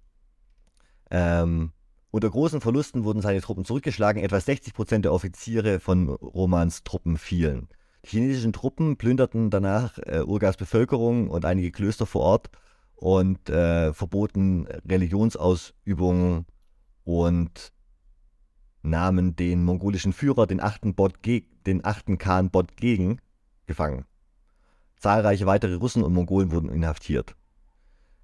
[1.12, 1.72] Ähm,
[2.12, 4.24] unter großen Verlusten wurden seine Truppen zurückgeschlagen.
[4.24, 7.70] Etwa 60 Prozent der Offiziere von Romans Truppen fielen.
[8.06, 12.50] Die chinesischen Truppen plünderten danach äh, Urgas Bevölkerung und einige Klöster vor Ort
[13.00, 16.46] und äh, verboten Religionsausübungen
[17.06, 17.72] und
[18.82, 23.20] nahmen den mongolischen Führer, den achten, Bot den achten Khan Bot gegen,
[23.68, 24.06] gefangen.
[24.98, 27.36] Zahlreiche weitere Russen und Mongolen wurden inhaftiert.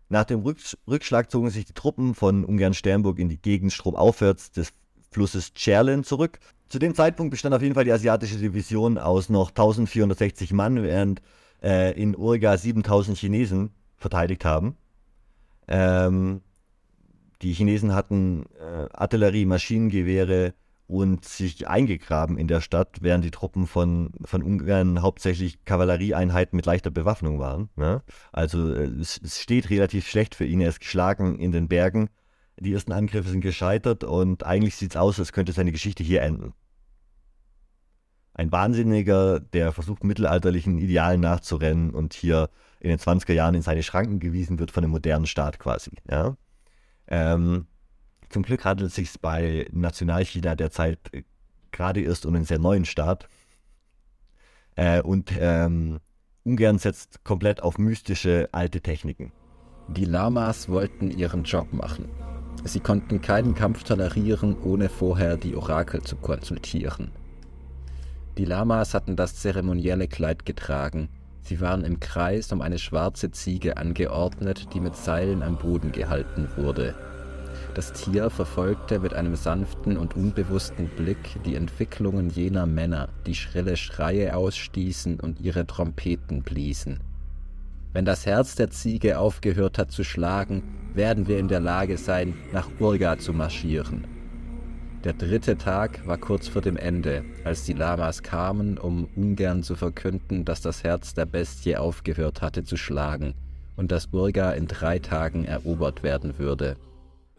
[0.09, 4.73] Nach dem Rückschlag zogen sich die Truppen von Ungarn-Sternburg in die Gegend stromaufwärts des
[5.09, 6.39] Flusses Cherlen zurück.
[6.67, 11.21] Zu dem Zeitpunkt bestand auf jeden Fall die asiatische Division aus noch 1460 Mann, während
[11.63, 13.71] äh, in Urga 7000 Chinesen
[14.05, 14.77] verteidigt haben.
[15.67, 16.41] Ähm,
[17.41, 20.53] die Chinesen hatten äh, Artillerie, Maschinengewehre
[20.85, 26.67] und sich eingegraben in der Stadt, während die Truppen von, von Ungarn hauptsächlich Kavallerieeinheiten mit
[26.67, 27.69] leichter Bewaffnung waren.
[27.75, 28.03] Ne?
[28.31, 30.61] Also äh, es, es, steht relativ schlecht für ihn.
[30.61, 32.09] Er ist geschlagen in den Bergen.
[32.59, 36.21] Die ersten Angriffe sind gescheitert und eigentlich sieht es aus, als könnte seine Geschichte hier
[36.21, 36.53] enden.
[38.35, 43.83] Ein Wahnsinniger, der versucht, mittelalterlichen Idealen nachzurennen und hier in den 20er Jahren in seine
[43.83, 45.91] Schranken gewiesen wird von einem modernen Staat quasi.
[46.09, 46.37] Ja?
[47.07, 47.67] Ähm,
[48.29, 51.23] zum Glück handelt es sich bei Nationalchina derzeit äh,
[51.71, 53.27] gerade erst um einen sehr neuen Staat.
[54.75, 55.99] Äh, und ähm,
[56.43, 59.31] Ungarn setzt komplett auf mystische alte Techniken.
[59.87, 62.09] Die Lamas wollten ihren Job machen.
[62.63, 67.11] Sie konnten keinen Kampf tolerieren, ohne vorher die Orakel zu konsultieren.
[68.37, 71.09] Die Lamas hatten das zeremonielle Kleid getragen.
[71.45, 76.49] Sie waren im Kreis um eine schwarze Ziege angeordnet, die mit Seilen am Boden gehalten
[76.55, 76.95] wurde.
[77.75, 83.77] Das Tier verfolgte mit einem sanften und unbewussten Blick die Entwicklungen jener Männer, die schrille
[83.77, 87.01] Schreie ausstießen und ihre Trompeten bliesen.
[87.93, 90.63] Wenn das Herz der Ziege aufgehört hat zu schlagen,
[90.95, 94.14] werden wir in der Lage sein, nach Urga zu marschieren.
[95.05, 99.75] Der dritte Tag war kurz vor dem Ende, als die Lamas kamen, um ungern zu
[99.75, 103.35] verkünden, dass das Herz der Bestie aufgehört hatte zu schlagen
[103.77, 106.75] und dass Urga in drei Tagen erobert werden würde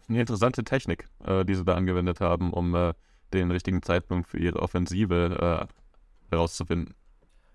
[0.09, 2.93] eine interessante Technik, äh, die sie da angewendet haben, um äh,
[3.33, 6.93] den richtigen Zeitpunkt für ihre Offensive äh, herauszufinden.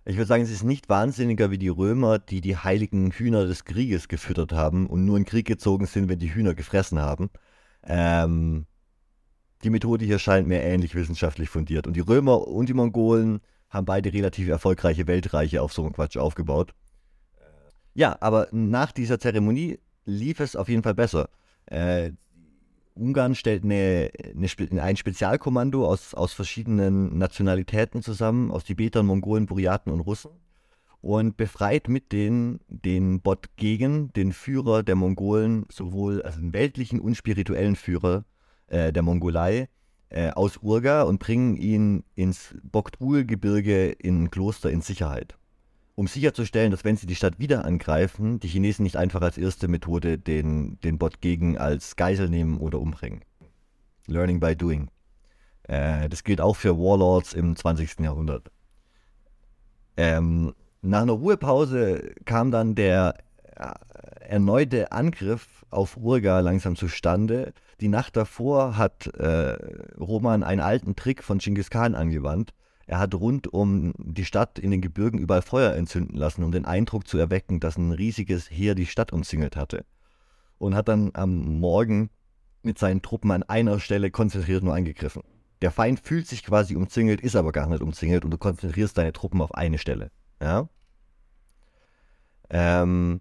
[0.05, 3.65] Ich würde sagen, es ist nicht wahnsinniger wie die Römer, die die heiligen Hühner des
[3.65, 7.31] Krieges gefüttert haben und nur in Krieg gezogen sind, wenn die Hühner gefressen haben.
[7.85, 8.67] Ähm,
[9.63, 11.87] die Methode hier scheint mir ähnlich wissenschaftlich fundiert.
[11.87, 16.17] Und die Römer und die Mongolen haben beide relativ erfolgreiche Weltreiche auf so einem Quatsch
[16.17, 16.75] aufgebaut.
[17.95, 21.29] Ja, aber nach dieser Zeremonie lief es auf jeden Fall besser.
[21.67, 22.13] Äh,
[22.95, 29.93] Ungarn stellt eine, eine, ein Spezialkommando aus, aus verschiedenen Nationalitäten zusammen, aus Tibetern, Mongolen, Buryaten
[29.93, 30.31] und Russen
[31.01, 37.17] und befreit mit denen den Botgegen, den Führer der Mongolen, sowohl also den weltlichen und
[37.17, 38.25] spirituellen Führer
[38.73, 39.69] äh, der Mongolei,
[40.09, 45.37] äh, aus Urga und bringen ihn ins Bogdul-Gebirge in Kloster in Sicherheit
[45.95, 49.69] um sicherzustellen, dass wenn sie die Stadt wieder angreifen, die Chinesen nicht einfach als erste
[49.69, 53.21] Methode den, den Bot gegen als Geisel nehmen oder umbringen.
[54.07, 54.91] Learning by doing.
[55.65, 58.01] Äh, das gilt auch für Warlords im 20.
[58.01, 58.51] Jahrhundert.
[59.97, 63.15] Ähm, nach einer Ruhepause kam dann der
[64.21, 67.53] erneute Angriff auf Urga langsam zustande.
[67.81, 69.57] Die Nacht davor hat äh,
[69.99, 72.53] Roman einen alten Trick von Genghis Khan angewandt.
[72.87, 76.65] Er hat rund um die Stadt in den Gebirgen überall Feuer entzünden lassen, um den
[76.65, 79.85] Eindruck zu erwecken, dass ein riesiges Heer die Stadt umzingelt hatte.
[80.59, 82.11] Und hat dann am Morgen
[82.63, 85.23] mit seinen Truppen an einer Stelle konzentriert nur angegriffen.
[85.63, 89.13] Der Feind fühlt sich quasi umzingelt, ist aber gar nicht umzingelt und du konzentrierst deine
[89.13, 90.11] Truppen auf eine Stelle.
[90.41, 90.69] Ja?
[92.51, 93.21] Ähm,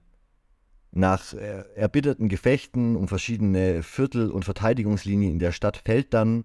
[0.91, 6.43] nach äh, erbitterten Gefechten um verschiedene Viertel- und Verteidigungslinien in der Stadt fällt dann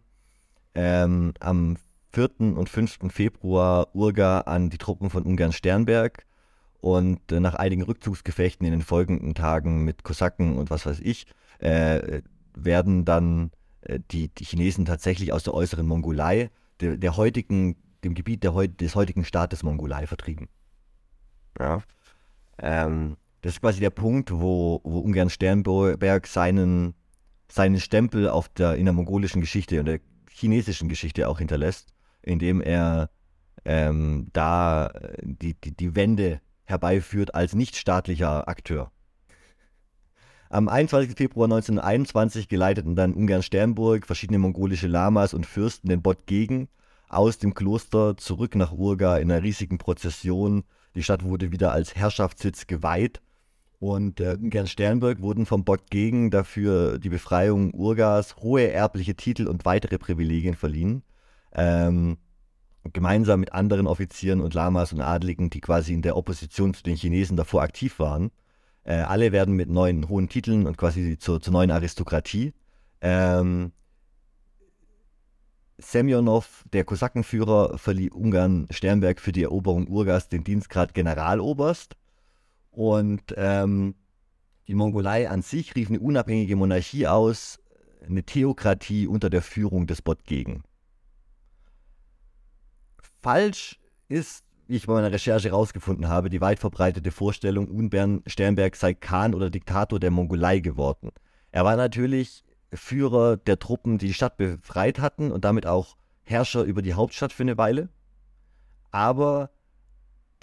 [0.74, 1.76] ähm, am
[2.12, 2.40] 4.
[2.56, 2.98] und 5.
[3.09, 6.24] Februar Urga an die Truppen von Ungarn Sternberg
[6.80, 11.26] und äh, nach einigen Rückzugsgefechten in den folgenden Tagen mit Kosaken und was weiß ich,
[11.59, 12.22] äh,
[12.54, 18.14] werden dann äh, die, die, Chinesen tatsächlich aus der äußeren Mongolei, der, der heutigen, dem
[18.14, 20.48] Gebiet der, des heutigen Staates Mongolei vertrieben.
[21.59, 21.82] Ja.
[22.59, 26.94] Ähm, das ist quasi der Punkt, wo, wo Ungarn Sternberg seinen,
[27.50, 32.61] seinen Stempel auf der, in der mongolischen Geschichte und der chinesischen Geschichte auch hinterlässt indem
[32.61, 33.09] er
[33.64, 38.90] ähm, da äh, die, die, die Wende herbeiführt als nichtstaatlicher Akteur.
[40.50, 41.16] Am 21.
[41.16, 46.68] Februar 1921 geleiteten dann Ungarn Sternburg verschiedene mongolische Lamas und Fürsten den Bott gegen
[47.09, 50.64] aus dem Kloster zurück nach Urga in einer riesigen Prozession.
[50.94, 53.20] Die Stadt wurde wieder als Herrschaftssitz geweiht
[53.78, 59.46] und äh, Ungarn Sternburg wurden vom Bott gegen dafür die Befreiung Urgas hohe erbliche Titel
[59.46, 61.02] und weitere Privilegien verliehen
[61.56, 62.18] ähm,
[62.92, 66.96] gemeinsam mit anderen Offizieren und Lamas und Adligen, die quasi in der Opposition zu den
[66.96, 68.30] Chinesen davor aktiv waren.
[68.84, 72.52] Äh, alle werden mit neuen hohen Titeln und quasi zur, zur neuen Aristokratie.
[73.00, 73.72] Ähm,
[75.78, 81.96] Semyonov, der Kosakenführer, verlieh Ungarn Sternberg für die Eroberung Urgas den Dienstgrad Generaloberst.
[82.76, 83.94] Und ähm,
[84.68, 87.58] die Mongolei an sich rief eine unabhängige Monarchie aus,
[88.06, 90.62] eine Theokratie unter der Führung des Botgegen
[93.26, 98.76] falsch ist, wie ich bei meiner Recherche herausgefunden habe, die weit verbreitete Vorstellung, Unbern Sternberg
[98.76, 101.10] sei Khan oder Diktator der Mongolei geworden.
[101.50, 106.62] Er war natürlich Führer der Truppen, die die Stadt befreit hatten und damit auch Herrscher
[106.62, 107.88] über die Hauptstadt für eine Weile.
[108.92, 109.50] Aber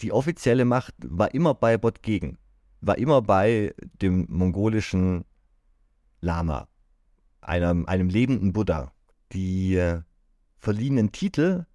[0.04, 2.38] die offizielle Macht war immer bei Botgegen,
[2.82, 5.24] war immer bei dem mongolischen
[6.20, 6.68] Lama,
[7.42, 8.92] einem, einem lebenden Buddha.
[9.32, 10.02] Die äh,
[10.58, 11.66] verliehenen Titel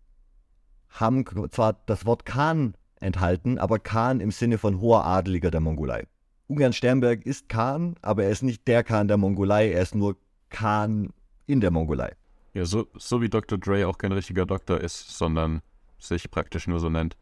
[0.91, 6.07] haben zwar das Wort Khan enthalten, aber Khan im Sinne von hoher Adeliger der Mongolei.
[6.49, 10.17] Ungarn Sternberg ist Khan, aber er ist nicht der Khan der Mongolei, er ist nur
[10.51, 11.13] Khan
[11.47, 12.15] in der Mongolei.
[12.55, 13.59] Ja, so, so wie Dr.
[13.59, 15.63] Dre auch kein richtiger Doktor ist, sondern
[15.99, 17.17] sich praktisch nur so nennt.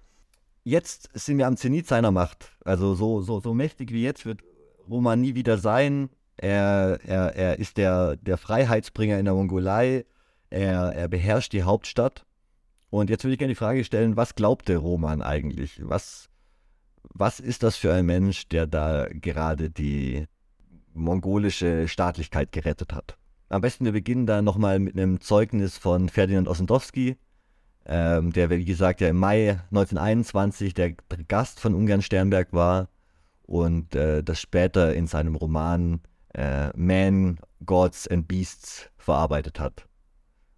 [0.67, 2.51] Jetzt sind wir am Zenit seiner Macht.
[2.65, 4.41] Also so, so, so mächtig wie jetzt wird
[4.91, 6.11] Roman nie wieder sein.
[6.37, 10.07] Er, er, er ist der, der Freiheitsbringer in der Mongolei.
[10.51, 12.27] Er, er beherrscht die Hauptstadt.
[12.91, 15.81] Und jetzt würde ich gerne die Frage stellen, was glaubte Roman eigentlich?
[15.85, 16.31] Was,
[17.15, 20.27] was ist das für ein Mensch, der da gerade die
[20.93, 23.17] mongolische Staatlichkeit gerettet hat?
[23.49, 27.19] Am besten wir beginnen da nochmal mit einem Zeugnis von Ferdinand Ossendowski,
[27.87, 30.93] ähm, der, wie gesagt, ja im Mai 1921 der
[31.29, 32.89] Gast von Ungarn Sternberg war
[33.43, 36.01] und äh, das später in seinem Roman
[36.35, 39.87] äh, Man, Gods and Beasts verarbeitet hat.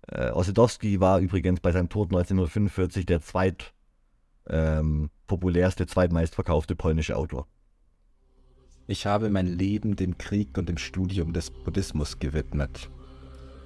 [0.08, 3.74] Äh, Ossendowski war übrigens bei seinem Tod 1945 der zweit
[4.48, 7.46] ähm, populärste, zweitmeistverkaufte polnische Autor.
[8.86, 12.88] Ich habe mein Leben dem Krieg und dem Studium des Buddhismus gewidmet.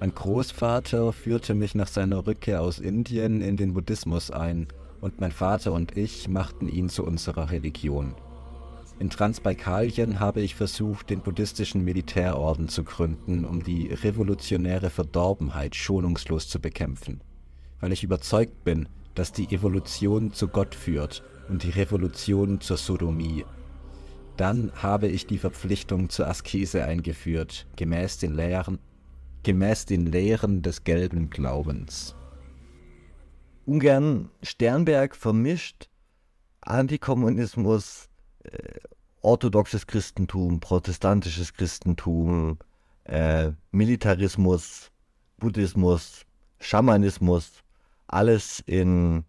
[0.03, 4.67] Mein Großvater führte mich nach seiner Rückkehr aus Indien in den Buddhismus ein
[4.99, 8.13] und mein Vater und ich machten ihn zu unserer Religion.
[8.99, 16.49] In Transbaikalien habe ich versucht, den buddhistischen Militärorden zu gründen, um die revolutionäre Verdorbenheit schonungslos
[16.49, 17.21] zu bekämpfen,
[17.79, 23.45] weil ich überzeugt bin, dass die Evolution zu Gott führt und die Revolution zur Sodomie.
[24.35, 28.79] Dann habe ich die Verpflichtung zur Askese eingeführt, gemäß den Lehren,
[29.43, 32.15] gemäß den Lehren des gelben Glaubens.
[33.65, 35.89] Ungern Sternberg vermischt
[36.61, 38.09] Antikommunismus,
[38.43, 38.79] äh,
[39.21, 42.57] orthodoxes Christentum, protestantisches Christentum,
[43.05, 44.91] äh, Militarismus,
[45.37, 46.25] Buddhismus,
[46.59, 47.63] Schamanismus,
[48.07, 49.23] alles in,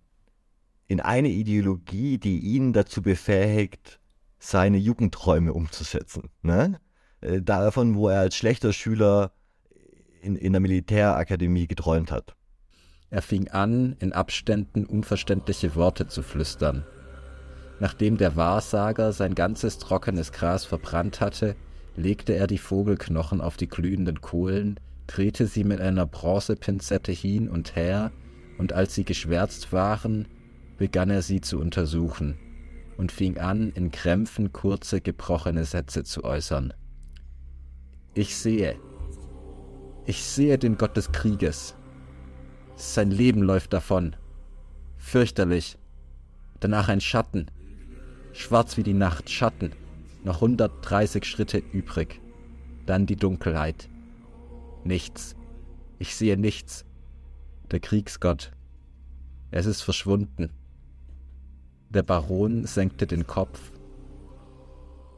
[0.87, 4.01] in eine Ideologie, die ihn dazu befähigt,
[4.39, 6.31] seine Jugendträume umzusetzen.
[6.43, 6.81] Ne?
[7.21, 9.33] Äh, davon, wo er als schlechter Schüler
[10.25, 12.35] in, in der Militärakademie geträumt hat.
[13.11, 16.85] Er fing an, in Abständen unverständliche Worte zu flüstern.
[17.79, 21.55] Nachdem der Wahrsager sein ganzes trockenes Gras verbrannt hatte,
[21.97, 27.77] legte er die Vogelknochen auf die glühenden Kohlen, drehte sie mit einer Bronzepinzette hin und
[27.77, 28.11] her,
[28.59, 30.27] und als sie geschwärzt waren,
[30.79, 32.39] begann er sie zu untersuchen
[32.97, 36.73] und fing an, in Krämpfen kurze, gebrochene Sätze zu äußern.
[38.15, 38.77] Ich sehe,
[40.07, 41.75] ich sehe den Gott des Krieges.
[42.77, 44.17] Sein Leben läuft davon.
[44.97, 45.79] Fürchterlich.
[46.61, 47.47] Danach ein Schatten,
[48.33, 49.73] schwarz wie die Nacht, Schatten,
[50.25, 52.21] noch 130 Schritte übrig.
[52.87, 53.89] Dann die Dunkelheit.
[54.85, 55.37] Nichts.
[55.99, 56.85] Ich sehe nichts.
[57.71, 58.53] Der Kriegsgott.
[59.51, 60.51] Es ist verschwunden.
[61.91, 63.71] Der Baron senkte den Kopf.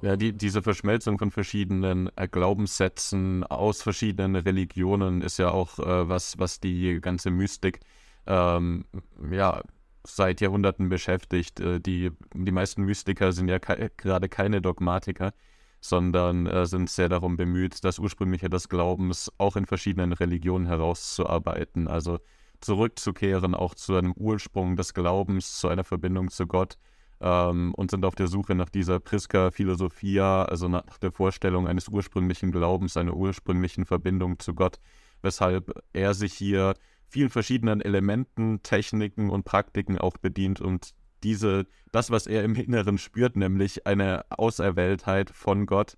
[0.07, 6.09] Ja, die, diese Verschmelzung von verschiedenen äh, Glaubenssätzen aus verschiedenen Religionen ist ja auch äh,
[6.09, 7.81] was, was die ganze Mystik
[8.29, 8.85] ähm,
[9.33, 9.63] ja,
[10.05, 11.59] seit Jahrhunderten beschäftigt.
[11.59, 15.33] Äh, die, die meisten Mystiker sind ja ke gerade keine Dogmatiker,
[15.81, 21.89] sondern äh, sind sehr darum bemüht, das Ursprüngliche des Glaubens auch in verschiedenen Religionen herauszuarbeiten.
[21.89, 22.21] Also
[22.61, 26.79] zurückzukehren, auch zu einem Ursprung des Glaubens, zu einer Verbindung zu Gott.
[27.21, 31.89] Ähm, und sind auf der Suche nach dieser Priska Philosophia, also nach der Vorstellung eines
[31.89, 34.79] ursprünglichen Glaubens, einer ursprünglichen Verbindung zu Gott,
[35.23, 36.75] weshalb er sich hier
[37.09, 42.99] vielen verschiedenen Elementen, Techniken und Praktiken auch bedient und diese, das, was er im Inneren
[42.99, 45.97] spürt, nämlich eine Auserwähltheit von Gott,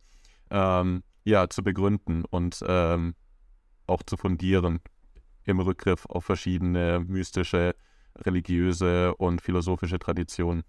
[0.51, 3.15] ähm, ja, zu begründen und ähm,
[3.87, 4.81] auch zu fundieren
[5.45, 7.75] im Rückgriff auf verschiedene mystische,
[8.17, 10.63] religiöse und philosophische Traditionen.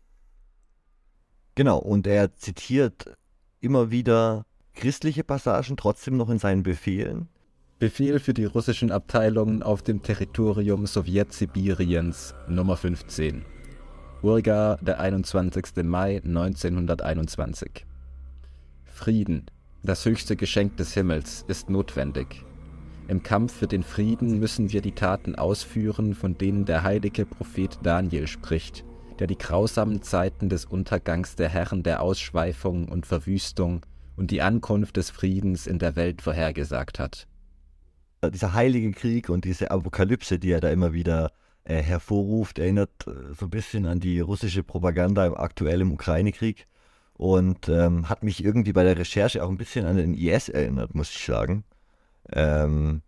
[1.59, 3.17] Genau, und er zitiert
[3.59, 4.45] immer wieder
[4.75, 7.27] christliche Passagen trotzdem noch in seinen Befehlen.
[7.79, 13.43] Befehl für die russischen Abteilungen auf dem Territorium Sowjetsibiriens Nummer 15.
[14.21, 15.83] Urga, der 21.
[15.83, 17.85] Mai 1921.
[18.85, 19.47] Frieden,
[19.83, 22.45] das höchste Geschenk des Himmels, ist notwendig.
[23.09, 27.79] Im Kampf für den Frieden müssen wir die Taten ausführen, von denen der heilige Prophet
[27.83, 28.85] Daniel spricht,
[29.19, 34.97] der die grausamen Zeiten des Untergangs der Herren der Ausschweifung und Verwüstung und die Ankunft
[34.97, 37.27] des Friedens in der Welt vorhergesagt hat.
[38.33, 41.31] Dieser heilige Krieg und diese Apokalypse, die er da immer wieder
[41.63, 46.67] äh, hervorruft, erinnert äh, so ein bisschen an die russische Propaganda im aktuellen Ukraine-Krieg
[47.13, 50.95] und ähm, hat mich irgendwie bei der Recherche auch ein bisschen an den IS erinnert,
[50.95, 51.63] muss ich sagen.
[52.31, 53.01] Ähm,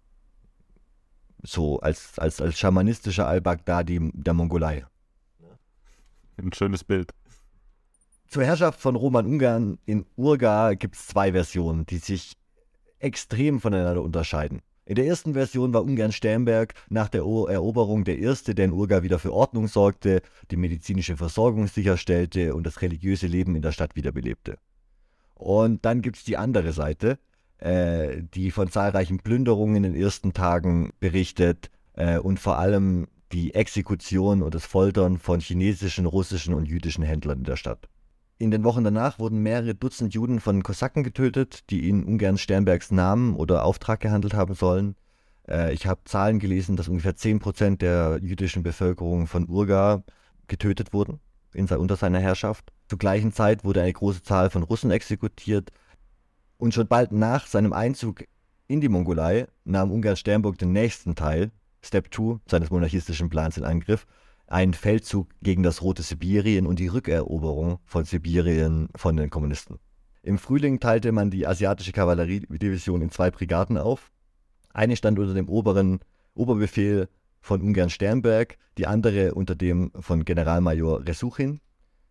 [1.43, 4.85] so als, als, als schamanistischer Al-Baghdadi der Mongolei.
[6.37, 7.11] Ein schönes Bild.
[8.27, 12.37] Zur Herrschaft von Roman Ungarn in Urga gibt es zwei Versionen, die sich
[12.99, 14.61] extrem voneinander unterscheiden.
[14.85, 19.03] In der ersten Version war Ungarn Sternberg nach der Eroberung der Erste, der in Urga
[19.03, 23.95] wieder für Ordnung sorgte, die medizinische Versorgung sicherstellte und das religiöse Leben in der Stadt
[23.95, 24.57] wiederbelebte.
[25.35, 27.19] Und dann gibt es die andere Seite,
[27.57, 33.53] äh, die von zahlreichen Plünderungen in den ersten Tagen berichtet äh, und vor allem die
[33.53, 37.87] Exekution und das Foltern von chinesischen, russischen und jüdischen Händlern in der Stadt.
[38.37, 42.91] In den Wochen danach wurden mehrere Dutzend Juden von Kosaken getötet, die in ungern Sternbergs
[42.91, 44.95] Namen oder Auftrag gehandelt haben sollen.
[45.47, 50.03] Äh, ich habe Zahlen gelesen, dass ungefähr 10% der jüdischen Bevölkerung von Urga
[50.47, 51.19] getötet wurden
[51.53, 52.71] in, unter seiner Herrschaft.
[52.87, 55.71] Zur gleichen Zeit wurde eine große Zahl von Russen exekutiert.
[56.57, 58.25] Und schon bald nach seinem Einzug
[58.67, 61.51] in die Mongolei nahm Ungarn Sternburg den nächsten Teil
[61.83, 64.05] Step 2 seines monarchistischen Plans in Angriff,
[64.47, 69.79] einen Feldzug gegen das Rote Sibirien und die Rückeroberung von Sibirien von den Kommunisten.
[70.23, 74.11] Im Frühling teilte man die asiatische Kavalleriedivision in zwei Brigaden auf.
[74.73, 75.99] Eine stand unter dem oberen
[76.35, 77.09] Oberbefehl
[77.39, 81.59] von Ungarn Sternberg, die andere unter dem von Generalmajor Resuchin.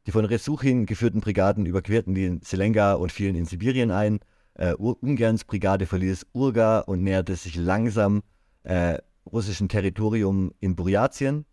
[0.06, 4.20] Die von Resuchin geführten Brigaden überquerten den Selenga und fielen in Sibirien ein.
[4.54, 8.22] Äh, Ungarns Brigade verließ Urga und näherte sich langsam
[8.64, 11.44] äh, russischen Territorium in Buryatien.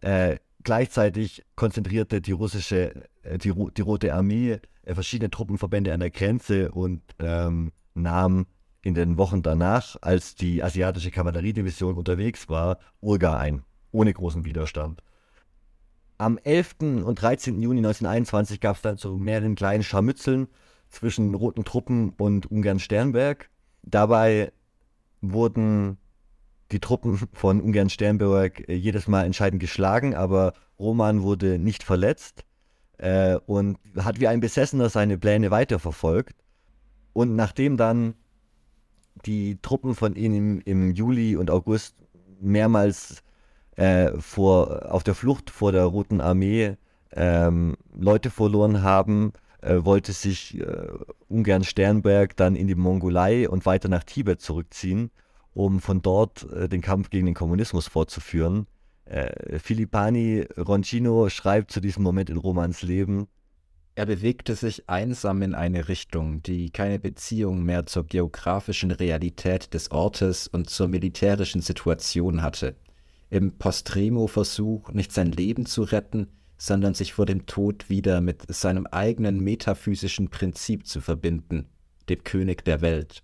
[0.00, 6.10] Äh, gleichzeitig konzentrierte die russische, äh, die, die, Rote Armee äh, verschiedene Truppenverbände an der
[6.10, 8.46] Grenze und ähm, nahm
[8.82, 13.62] in den Wochen danach, als die asiatische Kavalleriedivision unterwegs war, Urga ein,
[13.92, 15.02] ohne großen Widerstand.
[16.16, 16.76] Am 11.
[17.04, 17.60] und 13.
[17.62, 20.48] Juni 1921 gab es dann zu mehreren kleinen Scharmützeln
[20.88, 23.48] zwischen roten Truppen und Ungarn Sternberg.
[23.82, 24.52] Dabei
[25.20, 25.98] wurden
[26.72, 32.44] die Truppen von Ungarn Sternberg äh, jedes Mal entscheidend geschlagen, aber Roman wurde nicht verletzt
[32.98, 36.34] äh, und hat wie ein Besessener seine Pläne weiterverfolgt.
[37.12, 38.14] Und nachdem dann
[39.26, 41.96] die Truppen von ihm im Juli und August
[42.40, 43.22] mehrmals
[43.76, 46.76] äh, vor, auf der Flucht vor der Roten Armee
[47.12, 50.86] ähm, Leute verloren haben, äh, wollte sich äh,
[51.28, 55.10] Ungarn Sternberg dann in die Mongolei und weiter nach Tibet zurückziehen
[55.54, 58.66] um von dort äh, den Kampf gegen den Kommunismus fortzuführen.
[59.04, 63.26] Äh, Filippani Roncino schreibt zu diesem Moment in Romans Leben,
[63.96, 69.90] er bewegte sich einsam in eine Richtung, die keine Beziehung mehr zur geografischen Realität des
[69.90, 72.76] Ortes und zur militärischen Situation hatte.
[73.28, 78.86] Im Postremo-Versuch, nicht sein Leben zu retten, sondern sich vor dem Tod wieder mit seinem
[78.86, 81.66] eigenen metaphysischen Prinzip zu verbinden,
[82.08, 83.22] dem König der Welt.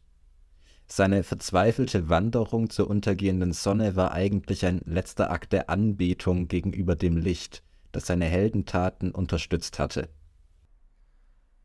[0.88, 7.16] Seine verzweifelte Wanderung zur untergehenden Sonne war eigentlich ein letzter Akt der Anbetung gegenüber dem
[7.16, 10.08] Licht, das seine Heldentaten unterstützt hatte.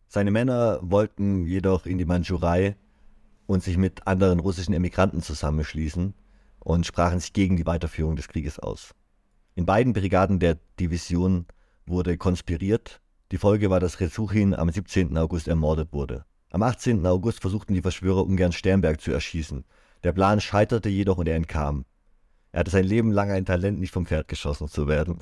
[0.07, 2.76] Seine Männer wollten jedoch in die Mandschurei
[3.45, 6.15] und sich mit anderen russischen Emigranten zusammenschließen
[6.59, 8.95] und sprachen sich gegen die Weiterführung des Krieges aus.
[9.55, 11.45] In beiden Brigaden der Division
[11.86, 13.01] wurde konspiriert.
[13.32, 15.17] Die Folge war, dass Resuchin am 17.
[15.17, 16.26] August ermordet wurde.
[16.54, 17.06] Am 18.
[17.06, 19.64] August versuchten die Verschwörer ungern Sternberg zu erschießen.
[20.04, 21.86] Der Plan scheiterte jedoch und er entkam.
[22.52, 25.20] Er hatte sein Leben lang ein Talent, nicht vom Pferd geschossen zu werden.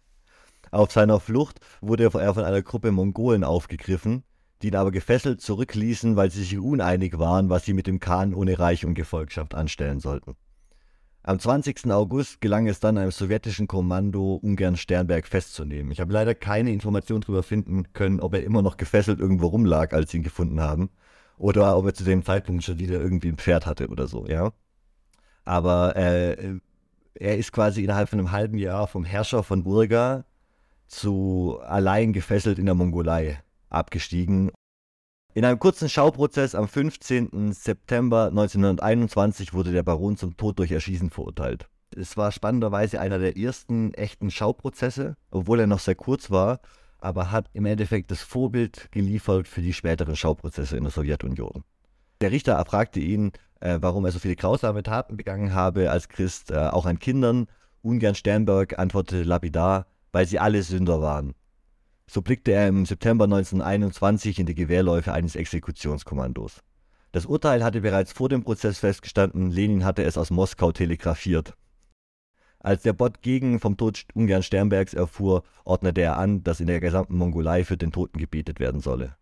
[0.70, 4.24] Auf seiner Flucht wurde er von einer Gruppe Mongolen aufgegriffen,
[4.62, 8.32] die ihn aber gefesselt zurückließen, weil sie sich uneinig waren, was sie mit dem Khan
[8.32, 10.34] ohne Reich und Gefolgschaft anstellen sollten.
[11.26, 11.90] Am 20.
[11.90, 15.90] August gelang es dann einem sowjetischen Kommando, Ungarn Sternberg festzunehmen.
[15.90, 19.94] Ich habe leider keine Information darüber finden können, ob er immer noch gefesselt irgendwo rumlag,
[19.94, 20.90] als sie ihn gefunden haben.
[21.38, 24.52] Oder ob er zu dem Zeitpunkt schon wieder irgendwie ein Pferd hatte oder so, ja.
[25.46, 26.58] Aber äh,
[27.14, 30.26] er ist quasi innerhalb von einem halben Jahr vom Herrscher von Burga
[30.88, 34.50] zu allein gefesselt in der Mongolei abgestiegen
[35.34, 37.52] in einem kurzen Schauprozess am 15.
[37.52, 41.66] September 1921 wurde der Baron zum Tod durch Erschießen verurteilt.
[41.96, 46.60] Es war spannenderweise einer der ersten echten Schauprozesse, obwohl er noch sehr kurz war,
[47.00, 51.64] aber hat im Endeffekt das Vorbild geliefert für die späteren Schauprozesse in der Sowjetunion.
[52.20, 56.52] Der Richter fragte ihn, äh, warum er so viele grausame Taten begangen habe als Christ,
[56.52, 57.48] äh, auch an Kindern.
[57.82, 61.34] Ungern Sternberg antwortete lapidar, weil sie alle Sünder waren.
[62.06, 66.60] So blickte er im September 1921 in die Gewehrläufe eines Exekutionskommandos.
[67.12, 71.54] Das Urteil hatte bereits vor dem Prozess festgestanden, Lenin hatte es aus Moskau telegrafiert.
[72.58, 77.16] Als der Bot-Gegen vom Tod Ungarn Sternbergs erfuhr, ordnete er an, dass in der gesamten
[77.16, 79.16] Mongolei für den Toten gebetet werden solle.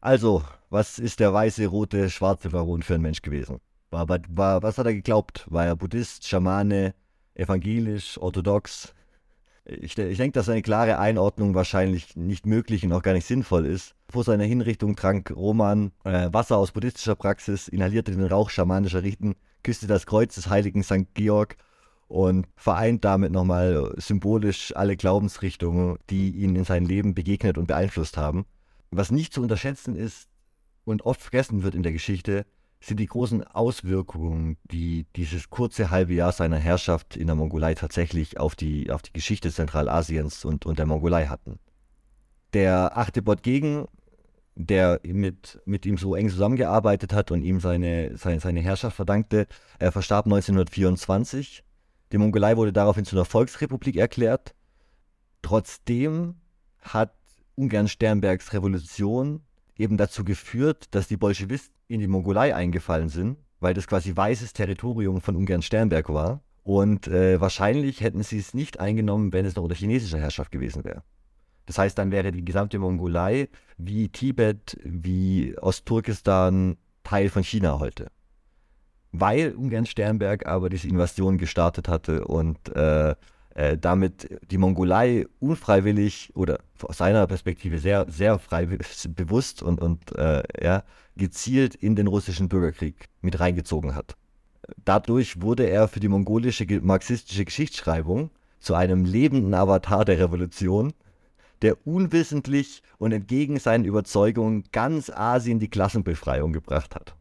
[0.00, 3.60] Also, was ist der weiße, rote, schwarze Baron für ein Mensch gewesen?
[3.90, 5.46] War, war, was hat er geglaubt?
[5.50, 6.94] War er Buddhist, Schamane,
[7.34, 8.94] evangelisch, orthodox?
[9.64, 13.64] Ich, ich denke, dass eine klare Einordnung wahrscheinlich nicht möglich und auch gar nicht sinnvoll
[13.64, 13.94] ist.
[14.08, 19.36] Vor seiner Hinrichtung trank Roman äh, Wasser aus buddhistischer Praxis, inhalierte den Rauch schamanischer Riten,
[19.62, 21.14] küsste das Kreuz des heiligen St.
[21.14, 21.56] Georg
[22.08, 28.16] und vereint damit nochmal symbolisch alle Glaubensrichtungen, die ihn in seinem Leben begegnet und beeinflusst
[28.16, 28.44] haben.
[28.90, 30.28] Was nicht zu unterschätzen ist
[30.84, 32.44] und oft vergessen wird in der Geschichte,
[32.82, 38.40] sind die großen Auswirkungen, die dieses kurze halbe Jahr seiner Herrschaft in der Mongolei tatsächlich
[38.40, 41.58] auf die, auf die Geschichte Zentralasiens und, und der Mongolei hatten.
[42.52, 43.86] Der achte Botgegen,
[44.54, 49.46] der mit, mit ihm so eng zusammengearbeitet hat und ihm seine, seine, seine Herrschaft verdankte,
[49.78, 51.62] er verstarb 1924.
[52.10, 54.54] Die Mongolei wurde daraufhin zu einer Volksrepublik erklärt.
[55.40, 56.34] Trotzdem
[56.80, 57.14] hat
[57.54, 59.42] Ungarn Sternbergs Revolution
[59.78, 64.52] eben dazu geführt, dass die Bolschewisten in die Mongolei eingefallen sind, weil das quasi weißes
[64.52, 66.42] Territorium von Ungarn Sternberg war.
[66.64, 70.84] Und äh, wahrscheinlich hätten sie es nicht eingenommen, wenn es noch unter chinesischer Herrschaft gewesen
[70.84, 71.02] wäre.
[71.66, 78.10] Das heißt, dann wäre die gesamte Mongolei wie Tibet, wie Ostturkestan Teil von China heute.
[79.12, 83.14] Weil Ungarn Sternberg aber diese Invasion gestartet hatte und äh,
[83.54, 88.66] äh, damit die Mongolei unfreiwillig oder aus seiner Perspektive sehr, sehr frei
[89.08, 90.84] bewusst und, und äh, ja,
[91.16, 94.16] gezielt in den russischen Bürgerkrieg mit reingezogen hat.
[94.84, 98.30] Dadurch wurde er für die mongolische marxistische Geschichtsschreibung
[98.60, 100.92] zu einem lebenden Avatar der Revolution,
[101.62, 107.14] der unwissentlich und entgegen seinen Überzeugungen ganz Asien die Klassenbefreiung gebracht hat.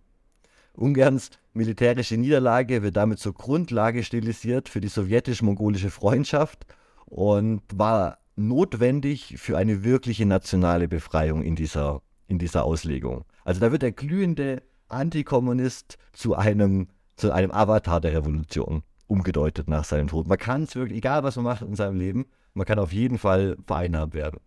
[0.74, 6.66] Ungarns militärische Niederlage wird damit zur Grundlage stilisiert für die sowjetisch-mongolische Freundschaft
[7.06, 13.26] und war notwendig für eine wirkliche nationale Befreiung in dieser, in dieser Auslegung.
[13.44, 19.84] Also da wird der glühende Antikommunist zu einem, zu einem Avatar der Revolution umgedeutet nach
[19.84, 20.28] seinem Tod.
[20.28, 23.18] Man kann es wirklich, egal was man macht in seinem Leben, man kann auf jeden
[23.18, 24.40] Fall vereinnahmt werden.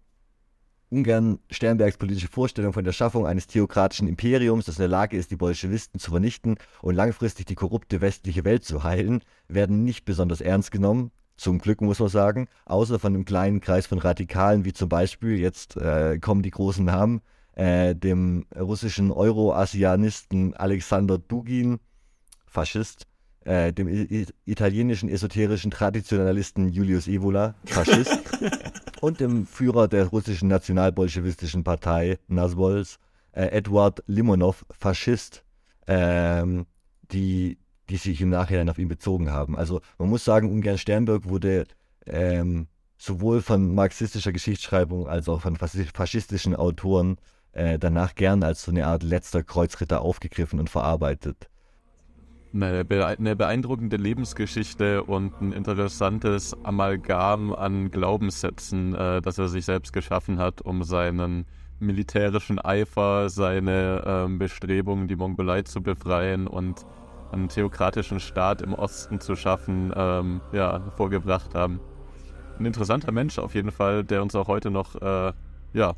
[0.94, 5.32] Ungarn Sternbergs politische Vorstellung von der Schaffung eines theokratischen Imperiums, das in der Lage ist,
[5.32, 10.40] die Bolschewisten zu vernichten und langfristig die korrupte westliche Welt zu heilen, werden nicht besonders
[10.40, 11.10] ernst genommen.
[11.36, 15.36] Zum Glück muss man sagen, außer von einem kleinen Kreis von Radikalen, wie zum Beispiel,
[15.36, 17.22] jetzt äh, kommen die großen Namen,
[17.54, 21.80] äh, dem russischen Euro-Asianisten Alexander Dugin,
[22.46, 23.08] Faschist,
[23.44, 23.88] äh, dem
[24.44, 28.18] italienischen esoterischen Traditionalisten Julius Evola, Faschist,
[29.00, 32.98] und dem Führer der russischen nationalbolschewistischen Partei Nazwols,
[33.32, 35.44] äh, Edward Limonov, Faschist,
[35.86, 36.66] ähm,
[37.12, 37.58] die,
[37.90, 39.56] die sich im Nachhinein auf ihn bezogen haben.
[39.56, 41.64] Also man muss sagen, Ungarn Sternberg wurde
[42.06, 47.18] ähm, sowohl von marxistischer Geschichtsschreibung als auch von faschistischen Autoren
[47.52, 51.50] äh, danach gern als so eine Art letzter Kreuzritter aufgegriffen und verarbeitet
[52.54, 60.38] eine, beeindruckende Lebensgeschichte und ein interessantes Amalgam an Glaubenssätzen, äh, das er sich selbst geschaffen
[60.38, 61.46] hat, um seinen
[61.80, 66.86] militärischen Eifer, seine ähm, Bestrebungen, die Mongolei zu befreien und
[67.32, 71.80] einen theokratischen Staat im Osten zu schaffen, ähm, ja, vorgebracht haben.
[72.58, 75.32] Ein interessanter Mensch auf jeden Fall, der uns auch heute noch äh,
[75.72, 75.94] ja,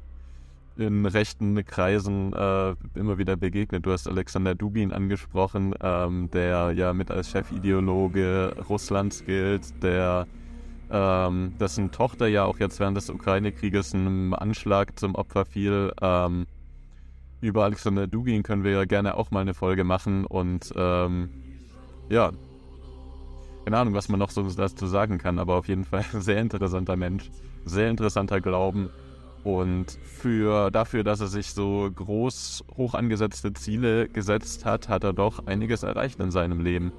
[0.78, 3.86] in rechten Kreisen äh, immer wieder begegnet.
[3.86, 10.26] Du hast Alexander Dubin angesprochen, ähm, der ja mit als Chefideologe Russlands gilt, der
[10.90, 15.92] ähm, dessen Tochter ja auch jetzt während des Ukraine-Krieges einem Anschlag zum Opfer fiel.
[16.00, 16.46] Ähm,
[17.40, 21.28] über Alexander Dugin können wir ja gerne auch mal eine Folge machen und ähm,
[22.08, 22.32] ja,
[23.64, 26.96] keine Ahnung, was man noch so dazu sagen kann, aber auf jeden Fall sehr interessanter
[26.96, 27.30] Mensch,
[27.64, 28.90] sehr interessanter Glauben
[29.46, 35.12] und für, dafür, dass er sich so groß hoch angesetzte Ziele gesetzt hat, hat er
[35.12, 36.90] doch einiges erreicht in seinem Leben.